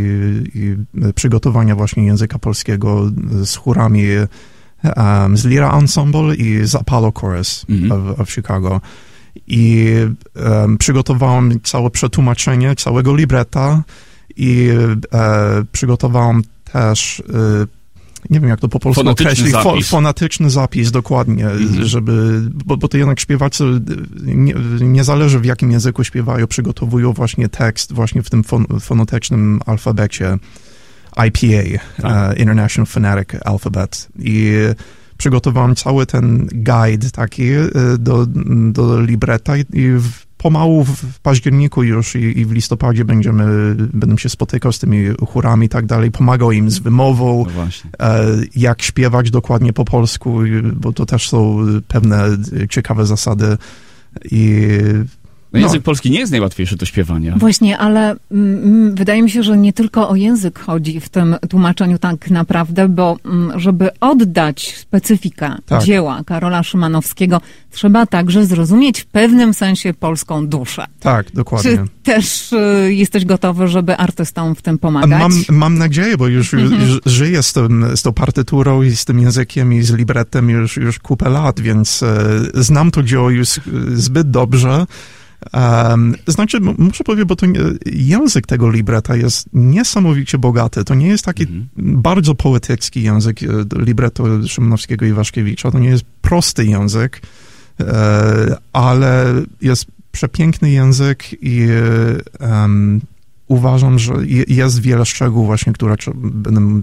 i 0.55 0.75
przygotowania 1.15 1.75
właśnie 1.75 2.05
języka 2.05 2.39
polskiego 2.39 3.11
z 3.43 3.55
chórami 3.55 4.03
um, 4.97 5.37
z 5.37 5.45
Lira 5.45 5.71
Ensemble 5.79 6.35
i 6.35 6.65
z 6.67 6.75
Apollo 6.75 7.11
Chorus 7.15 7.65
Mhm. 7.69 8.01
w, 8.15 8.25
w 8.25 8.31
Chicago. 8.33 8.81
I 9.47 9.93
um, 10.35 10.77
przygotowałem 10.77 11.59
całe 11.63 11.89
przetłumaczenie 11.89 12.75
całego 12.75 13.15
libreta 13.15 13.83
i 14.37 14.69
e, 15.13 15.63
przygotowałem 15.71 16.41
też, 16.71 17.23
e, 17.33 17.67
nie 18.29 18.39
wiem 18.39 18.49
jak 18.49 18.59
to 18.59 18.67
po 18.67 18.79
polsku 18.79 19.03
Fonetyczny 19.03 19.31
określić, 19.31 19.53
fo, 19.53 19.63
zapis. 19.63 19.89
fonetyczny 19.89 20.49
zapis, 20.49 20.91
dokładnie, 20.91 21.47
Mhm. 21.49 21.85
żeby, 21.85 22.41
bo, 22.65 22.77
bo 22.77 22.87
to 22.87 22.97
jednak 22.97 23.19
śpiewacy, 23.19 23.63
e, 23.63 23.79
nie, 24.35 24.53
nie 24.81 25.03
zależy 25.03 25.39
w 25.39 25.45
jakim 25.45 25.71
języku 25.71 26.03
śpiewają, 26.03 26.47
przygotowują 26.47 27.13
właśnie 27.13 27.49
tekst 27.49 27.93
właśnie 27.93 28.23
w 28.23 28.29
tym 28.29 28.43
fon, 28.43 28.65
fonetycznym 28.81 29.59
alfabecie 29.65 30.37
IPA, 31.27 31.79
Tak. 32.01 32.37
e, 32.37 32.39
International 32.39 32.85
Phonetic 32.87 33.41
Alphabet 33.45 34.07
i 34.19 34.53
przygotowałem 35.21 35.75
cały 35.75 36.05
ten 36.05 36.47
guide 36.51 37.11
taki 37.11 37.43
e, 37.51 37.69
do, 37.99 38.25
do 38.71 39.01
libreta 39.01 39.57
i, 39.57 39.59
i 39.73 39.91
w, 39.91 40.09
pomału 40.37 40.83
w 40.83 41.19
październiku 41.19 41.83
już 41.83 42.15
i, 42.15 42.39
i 42.39 42.45
w 42.45 42.51
listopadzie 42.51 43.05
będziemy, 43.05 43.75
będę 43.75 44.17
się 44.17 44.29
spotykał 44.29 44.71
z 44.71 44.79
tymi 44.79 45.05
chórami 45.27 45.65
i 45.65 45.69
tak 45.69 45.85
dalej, 45.85 46.11
pomagał 46.11 46.51
im 46.51 46.71
z 46.71 46.79
wymową, 46.79 47.45
No 47.55 47.67
e, 47.99 48.25
jak 48.55 48.81
śpiewać 48.81 49.31
dokładnie 49.31 49.73
po 49.73 49.85
polsku, 49.85 50.39
bo 50.75 50.93
to 50.93 51.05
też 51.05 51.29
są 51.29 51.57
pewne 51.87 52.25
ciekawe 52.69 53.05
zasady 53.05 53.57
i 54.31 54.67
No, 55.53 55.59
No. 55.59 55.65
język 55.65 55.83
polski 55.83 56.11
nie 56.11 56.19
jest 56.19 56.31
najłatwiejszy 56.31 56.75
do 56.75 56.85
śpiewania. 56.85 57.35
Właśnie, 57.37 57.77
ale 57.77 58.15
mm, 58.31 58.95
wydaje 58.95 59.21
mi 59.23 59.29
się, 59.29 59.43
że 59.43 59.57
nie 59.57 59.73
tylko 59.73 60.09
o 60.09 60.15
język 60.15 60.59
chodzi 60.59 60.99
w 60.99 61.09
tym 61.09 61.35
tłumaczeniu 61.49 61.97
tak 61.97 62.29
naprawdę, 62.29 62.89
bo 62.89 63.17
mm, 63.25 63.59
żeby 63.59 63.89
oddać 63.99 64.75
specyfikę 64.77 65.55
Tak. 65.65 65.83
dzieła 65.83 66.21
Karola 66.25 66.63
Szymanowskiego, 66.63 67.41
trzeba 67.71 68.05
także 68.05 68.45
zrozumieć 68.45 69.01
w 69.01 69.05
pewnym 69.05 69.53
sensie 69.53 69.93
polską 69.93 70.47
duszę. 70.47 70.85
tak, 70.99 71.31
dokładnie. 71.31 71.71
Czy 71.71 71.77
też 72.03 72.53
y, 72.53 72.93
jesteś 72.93 73.25
gotowy, 73.25 73.67
żeby 73.67 73.97
artystom 73.97 74.55
w 74.55 74.61
tym 74.61 74.77
pomagać? 74.77 75.19
Mam, 75.19 75.31
mam 75.49 75.77
nadzieję, 75.77 76.17
bo 76.17 76.27
już, 76.27 76.53
już 76.53 76.99
żyję 77.05 77.43
z, 77.43 77.53
tym, 77.53 77.85
z 77.95 78.01
tą 78.01 78.13
partyturą 78.13 78.81
i 78.81 78.95
z 78.95 79.05
tym 79.05 79.19
językiem 79.19 79.73
i 79.73 79.81
z 79.81 79.93
libretem 79.93 80.49
już, 80.49 80.77
już 80.77 80.99
kupę 80.99 81.29
lat, 81.29 81.59
więc 81.59 82.03
e, 82.03 82.23
znam 82.53 82.91
to 82.91 83.03
dzieło 83.03 83.29
już 83.29 83.57
e, 83.57 83.61
zbyt 83.93 84.31
dobrze. 84.31 84.85
Um, 85.53 86.15
znaczy, 86.27 86.59
muszę 86.77 87.03
powiedzieć, 87.03 87.27
bo 87.27 87.35
to 87.35 87.45
nie, 87.45 87.59
język 87.85 88.47
tego 88.47 88.69
libreta 88.69 89.15
jest 89.15 89.49
niesamowicie 89.53 90.37
bogaty. 90.37 90.83
To 90.83 90.95
nie 90.95 91.07
jest 91.07 91.25
taki 91.25 91.43
Mhm. 91.43 91.67
bardzo 92.01 92.35
poetycki 92.35 93.03
język 93.03 93.43
e, 93.43 93.47
libreto 93.75 94.47
Szymanowskiego 94.47 95.05
i 95.05 95.13
Waszkiewicza. 95.13 95.71
To 95.71 95.79
nie 95.79 95.89
jest 95.89 96.03
prosty 96.21 96.65
język, 96.65 97.21
e, 97.79 98.57
ale 98.73 99.25
jest 99.61 99.85
przepiękny 100.11 100.71
język 100.71 101.23
i 101.41 101.67
em, 102.39 103.01
uważam, 103.47 103.99
że 103.99 104.13
je- 104.25 104.43
jest 104.47 104.81
wiele 104.81 105.05
szczegółów 105.05 105.47
właśnie, 105.47 105.73
które 105.73 105.95
będę 106.15 106.81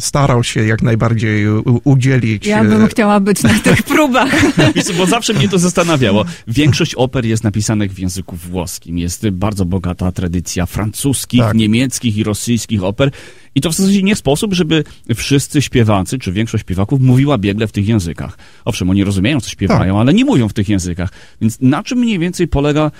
starał 0.00 0.44
się 0.44 0.66
jak 0.66 0.82
najbardziej 0.82 1.44
udzielić. 1.84 2.46
Ja 2.46 2.60
e, 2.62 2.68
bym 2.68 2.86
chciała 2.86 3.20
być 3.20 3.42
na 3.42 3.58
tych 3.64 3.82
próbach. 3.82 4.30
Bo 4.98 5.06
zawsze 5.06 5.32
mnie 5.32 5.48
to 5.48 5.58
zastanawiało. 5.58 6.24
Większość 6.48 6.94
oper 6.94 7.24
jest 7.26 7.44
napisanych 7.44 7.92
w 7.92 7.98
języku 7.98 8.36
włoskim. 8.36 8.98
Jest 8.98 9.28
bardzo 9.30 9.64
bogata 9.64 10.12
tradycja 10.12 10.66
francuskich, 10.66 11.40
Tak. 11.40 11.56
niemieckich 11.56 12.16
i 12.16 12.24
rosyjskich 12.24 12.84
oper. 12.84 13.10
I 13.54 13.60
to 13.60 13.70
w 13.70 13.74
zasadzie 13.74 14.02
nie 14.02 14.16
sposób, 14.16 14.54
żeby 14.54 14.84
wszyscy 15.14 15.62
śpiewacy, 15.62 16.18
czy 16.18 16.32
większość 16.32 16.62
śpiewaków 16.62 17.00
mówiła 17.00 17.38
biegle 17.38 17.66
w 17.66 17.72
tych 17.72 17.88
językach. 17.88 18.38
Owszem, 18.64 18.90
oni 18.90 19.04
rozumieją, 19.04 19.40
co 19.40 19.50
śpiewają, 19.50 20.00
ale 20.00 20.14
nie 20.14 20.24
mówią 20.24 20.48
w 20.48 20.52
tych 20.52 20.68
językach. 20.68 21.10
Więc 21.40 21.60
na 21.60 21.82
czym 21.82 21.98
mniej 21.98 22.18
więcej 22.18 22.48
polega 22.48 22.90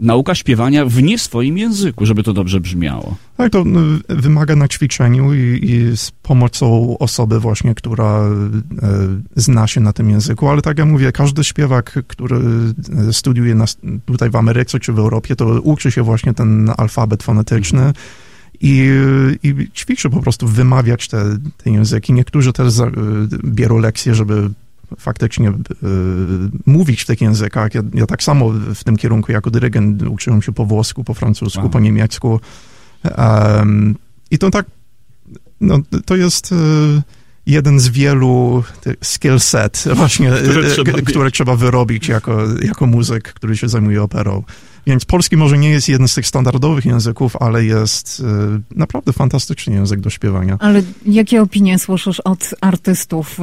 nauka 0.00 0.34
śpiewania 0.34 0.86
w 0.86 1.02
nie 1.02 1.18
swoim 1.18 1.58
języku, 1.58 2.06
żeby 2.06 2.22
to 2.22 2.32
dobrze 2.32 2.60
brzmiało? 2.60 3.16
Tak, 3.36 3.52
to 3.52 3.64
no, 3.64 3.80
wymaga 4.08 4.56
na 4.56 4.68
ćwiczeniu 4.68 5.34
i, 5.34 5.60
i 5.62 5.96
z 5.96 6.10
pomocą 6.10 6.98
osoby 6.98 7.40
właśnie, 7.40 7.74
która 7.74 8.20
e, 8.20 8.30
zna 9.36 9.66
się 9.66 9.80
na 9.80 9.92
tym 9.92 10.10
języku, 10.10 10.48
ale 10.48 10.62
tak 10.62 10.78
jak 10.78 10.88
mówię, 10.88 11.12
każdy 11.12 11.44
śpiewak, 11.44 11.98
który 12.06 12.36
e, 13.08 13.12
studiuje 13.12 13.54
nas, 13.54 13.76
tutaj 14.04 14.30
w 14.30 14.36
Ameryce 14.36 14.80
czy 14.80 14.92
w 14.92 14.98
Europie, 14.98 15.36
to 15.36 15.60
uczy 15.60 15.90
się 15.90 16.02
właśnie 16.02 16.34
ten 16.34 16.70
alfabet 16.76 17.22
fonetyczny 17.22 17.92
i, 18.60 18.90
i 19.42 19.70
ćwiczy 19.74 20.10
po 20.10 20.20
prostu 20.20 20.48
wymawiać 20.48 21.08
te, 21.08 21.38
te 21.56 21.70
języki. 21.70 22.12
Niektórzy 22.12 22.52
też 22.52 22.72
za, 22.72 22.86
e, 22.86 22.90
biorą 23.44 23.78
lekcje, 23.78 24.14
żeby 24.14 24.50
faktycznie 24.98 25.48
e, 25.48 25.54
mówić 26.66 27.02
w 27.02 27.06
tych 27.06 27.20
językach. 27.20 27.74
Ja, 27.74 27.82
ja 27.94 28.06
tak 28.06 28.22
samo 28.22 28.50
w 28.74 28.84
tym 28.84 28.96
kierunku 28.96 29.32
jako 29.32 29.50
dyrygent 29.50 30.02
uczyłem 30.02 30.42
się 30.42 30.52
po 30.52 30.66
włosku, 30.66 31.04
po 31.04 31.14
francusku, 31.14 31.60
Wow. 31.60 31.70
po 31.70 31.80
niemiecku. 31.80 32.40
Um, 33.18 33.96
I 34.30 34.38
to 34.38 34.50
tak, 34.50 34.66
no, 35.60 35.78
to 36.04 36.16
jest 36.16 36.52
e, 36.52 36.56
jeden 37.46 37.80
z 37.80 37.88
wielu 37.88 38.64
skill 39.02 39.40
set 39.40 39.84
właśnie, 39.94 40.30
Które 40.30 40.66
e, 40.66 40.70
trzeba 40.70 40.92
które 41.02 41.30
trzeba 41.30 41.56
wyrobić 41.56 42.08
jako, 42.08 42.44
jako 42.62 42.86
muzyk, 42.86 43.32
który 43.32 43.56
się 43.56 43.68
zajmuje 43.68 44.02
operą. 44.02 44.42
Więc 44.86 45.04
polski 45.04 45.36
może 45.36 45.58
nie 45.58 45.70
jest 45.70 45.88
jeden 45.88 46.08
z 46.08 46.14
tych 46.14 46.26
standardowych 46.26 46.84
języków, 46.84 47.36
ale 47.40 47.64
jest 47.64 48.22
e, 48.24 48.60
naprawdę 48.76 49.12
fantastyczny 49.12 49.74
język 49.74 50.00
do 50.00 50.10
śpiewania. 50.10 50.56
Ale 50.60 50.82
jakie 51.06 51.42
opinie 51.42 51.78
słyszysz 51.78 52.20
od 52.20 52.54
artystów? 52.60 53.38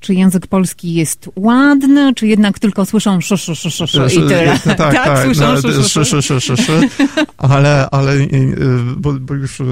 Czy 0.00 0.14
język 0.14 0.46
polski 0.46 0.94
jest 0.94 1.30
ładny, 1.36 2.14
czy 2.14 2.26
jednak 2.26 2.58
tylko 2.58 2.86
słyszą 2.86 3.20
szy, 3.20 3.36
szy, 3.36 3.56
szy, 3.56 3.70
szy, 3.70 3.86
szy 3.86 4.06
i 4.14 4.28
tyle? 4.28 4.58
Tak, 4.64 4.76
tak, 4.76 4.94
tak. 5.04 5.24
słyszą 5.24 5.54
no, 5.54 6.22
szy, 6.22 6.40
szy, 6.40 6.56
szy. 6.56 6.80
Ale, 7.38 7.88
ale 7.90 8.12
e, 8.12 8.26
bo, 8.96 9.12
bo 9.12 9.34
już 9.34 9.62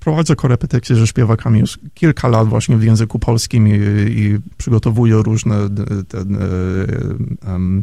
prowadzę 0.00 0.36
korepetycje 0.36 0.96
ze 0.96 1.06
śpiewakami 1.06 1.60
już 1.60 1.78
kilka 1.94 2.28
lat 2.28 2.48
właśnie 2.48 2.76
w 2.76 2.82
języku 2.82 3.18
polskim 3.18 3.68
i, 3.68 3.72
i 4.10 4.38
przygotowuję 4.56 5.14
różne 5.14 5.56
e, 5.56 5.68
ten, 6.08 6.36
e, 6.36 7.52
em, 7.54 7.82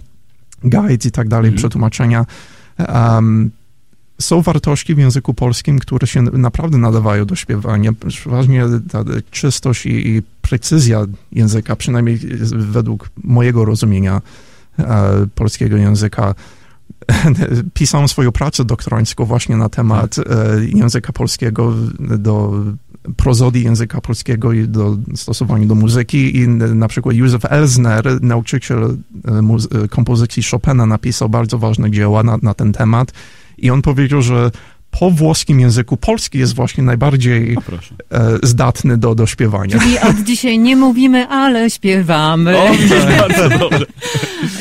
guides 0.64 1.06
i 1.06 1.12
tak 1.12 1.28
dalej, 1.28 1.48
Mhm. 1.50 1.58
przetłumaczenia. 1.58 2.26
Em, 2.78 3.52
są 4.22 4.42
wartości 4.42 4.96
w 4.96 4.98
języku 4.98 5.34
polskim, 5.34 5.80
które 5.80 6.08
się 6.08 6.22
naprawdę 6.22 6.78
nadawają 6.78 7.26
do 7.26 7.36
śpiewania. 7.36 7.92
Przeważnie 8.08 8.64
ta 8.92 9.04
czystość 9.32 9.86
i, 9.86 10.08
i 10.08 10.22
precyzja 10.42 11.06
języka, 11.32 11.76
przynajmniej 11.76 12.20
według 12.52 13.10
mojego 13.24 13.66
rozumienia 13.66 14.22
e, 14.80 15.28
polskiego 15.36 15.78
języka. 15.78 16.36
Pisałem 17.74 18.08
swoją 18.08 18.32
pracę 18.32 18.66
doktorancką 18.66 19.26
właśnie 19.26 19.58
na 19.58 19.70
temat 19.70 20.16
e, 20.20 20.24
języka 20.66 21.14
polskiego 21.14 21.74
do 22.00 22.64
prozodii 23.16 23.64
języka 23.64 24.02
polskiego 24.02 24.54
i 24.54 24.68
do 24.68 24.98
stosowania 25.16 25.68
do 25.68 25.76
muzyki 25.76 26.38
i 26.38 26.48
na 26.48 26.88
przykład 26.88 27.16
Józef 27.16 27.46
Elsner, 27.46 28.22
nauczyciel 28.22 28.84
e, 28.84 29.84
e, 29.84 29.88
kompozycji 29.88 30.44
Chopina, 30.44 30.86
napisał 30.86 31.30
bardzo 31.30 31.58
ważne 31.58 31.92
dzieła 31.92 32.24
na, 32.24 32.38
na 32.42 32.54
ten 32.54 32.74
temat 32.74 33.12
i 33.58 33.70
on 33.70 33.82
powiedział, 33.82 34.22
że 34.22 34.52
po 35.00 35.12
włoskim 35.12 35.60
języku 35.60 35.98
polski 35.98 36.40
jest 36.40 36.56
właśnie 36.56 36.84
najbardziej 36.84 37.58
e, 38.12 38.38
zdatny 38.44 38.98
do, 38.98 39.16
do 39.16 39.26
śpiewania. 39.26 39.80
Czyli 39.80 40.00
od 40.00 40.24
dzisiaj 40.24 40.60
nie 40.60 40.76
mówimy, 40.76 41.28
ale 41.28 41.70
śpiewamy. 41.70 42.58
O, 42.58 42.70
bardzo 43.20 43.50
dobrze. 43.60 43.86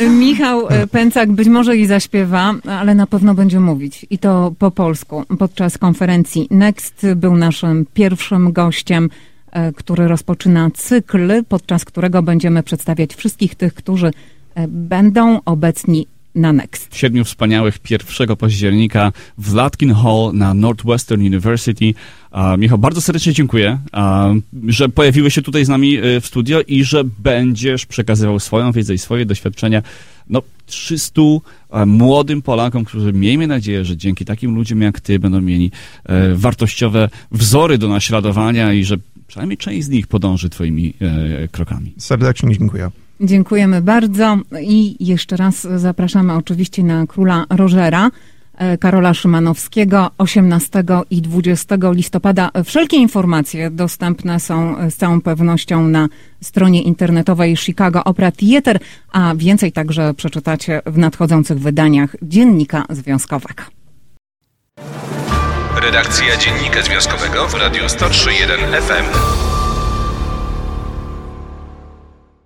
Michał 0.11 0.68
e, 0.68 0.87
Pęcak 0.87 1.33
być 1.33 1.49
może 1.49 1.77
i 1.77 1.87
zaśpiewa, 1.87 2.55
ale 2.68 2.94
na 2.94 3.07
pewno 3.07 3.35
będzie 3.35 3.61
mówić 3.61 4.07
i 4.11 4.18
to 4.18 4.53
po 4.59 4.70
polsku. 4.70 5.25
Podczas 5.38 5.79
konferencji 5.79 6.49
Next 6.51 7.07
był 7.16 7.37
naszym 7.37 7.87
pierwszym 7.94 8.53
gościem, 8.53 9.11
e, 9.51 9.72
który 9.72 10.09
rozpoczyna 10.09 10.70
cykl, 10.75 11.44
podczas 11.49 11.85
którego 11.85 12.22
będziemy 12.22 12.62
przedstawiać 12.62 13.14
wszystkich 13.14 13.55
tych, 13.55 13.75
którzy 13.75 14.11
będą 14.68 15.40
obecni 15.44 16.07
na 16.37 16.53
Next. 16.53 16.96
Siedmiu 16.96 17.25
wspaniałych 17.25 17.79
1 17.90 18.37
października 18.37 19.12
w 19.38 19.55
Latkin 19.55 19.94
Hall 19.94 20.31
na 20.35 20.55
Northwestern 20.55 21.20
University. 21.20 21.94
A, 22.31 22.57
Michał, 22.57 22.79
bardzo 22.79 23.01
serdecznie 23.01 23.33
dziękuję, 23.33 23.79
a, 23.92 24.31
że 24.68 24.88
pojawiłeś 24.88 25.35
się 25.35 25.42
tutaj 25.42 25.64
z 25.64 25.68
nami 25.68 25.96
e, 25.96 26.20
w 26.20 26.27
studio 26.27 26.61
i 26.61 26.85
że 26.85 27.05
będziesz 27.05 27.87
przekazywał 27.87 28.40
swoją 28.40 28.72
wiedzę 28.72 28.94
i 28.94 28.99
swoje 28.99 29.27
doświadczenia 29.27 29.83
no, 30.31 30.42
300 30.66 31.22
e, 31.70 31.87
młodym 31.87 32.42
Polakom, 32.42 32.85
którzy 32.85 33.12
miejmy 33.12 33.46
nadzieję, 33.46 33.85
że 33.85 33.96
dzięki 33.96 34.25
takim 34.25 34.55
ludziom 34.55 34.83
jak 34.83 35.01
ty 35.01 35.18
będą 35.18 35.40
mieli 35.40 35.70
e, 36.05 36.35
wartościowe 36.35 37.09
wzory 37.33 37.79
do 37.79 37.88
naśladowania 37.88 38.72
i 38.72 38.85
że 38.85 38.96
przynajmniej 39.27 39.57
część 39.57 39.87
z 39.87 39.88
nich 39.88 40.07
podąży 40.07 40.51
twoimi 40.51 40.94
e, 41.01 41.49
krokami. 41.49 41.94
Serdecznie 41.99 42.59
dziękuję. 42.59 42.90
Dziękujemy 43.20 43.83
bardzo 43.83 44.38
i 44.61 45.07
jeszcze 45.07 45.37
raz 45.37 45.66
zapraszamy 45.76 46.35
oczywiście 46.35 46.85
na 46.85 47.07
króla 47.07 47.44
Rogera. 47.50 48.11
e, 48.59 48.79
Karola 48.79 49.14
Szymanowskiego 49.14 50.11
18 50.18 50.85
i 51.11 51.22
20 51.22 51.76
listopada. 51.92 52.50
Wszelkie 52.64 52.96
informacje 52.96 53.70
dostępne 53.70 54.40
są 54.40 54.76
z 54.90 54.96
całą 54.96 55.20
pewnością 55.20 55.88
na 55.88 56.09
stronie 56.42 56.83
internetowej 56.83 57.57
Chicago 57.57 58.05
Opera 58.05 58.31
Theater, 58.33 58.79
a 59.12 59.35
więcej 59.37 59.72
także 59.72 60.14
przeczytacie 60.14 60.83
w 60.87 60.98
nadchodzących 60.98 61.59
wydaniach 61.59 62.16
Dziennika 62.22 62.85
Związkowego. 62.90 63.62
Redakcja 65.83 66.37
Dziennika 66.37 66.83
Związkowego 66.83 67.48
w 67.48 67.55
Radiu 67.55 67.83
103.1 67.83 68.81
FM. 68.83 69.65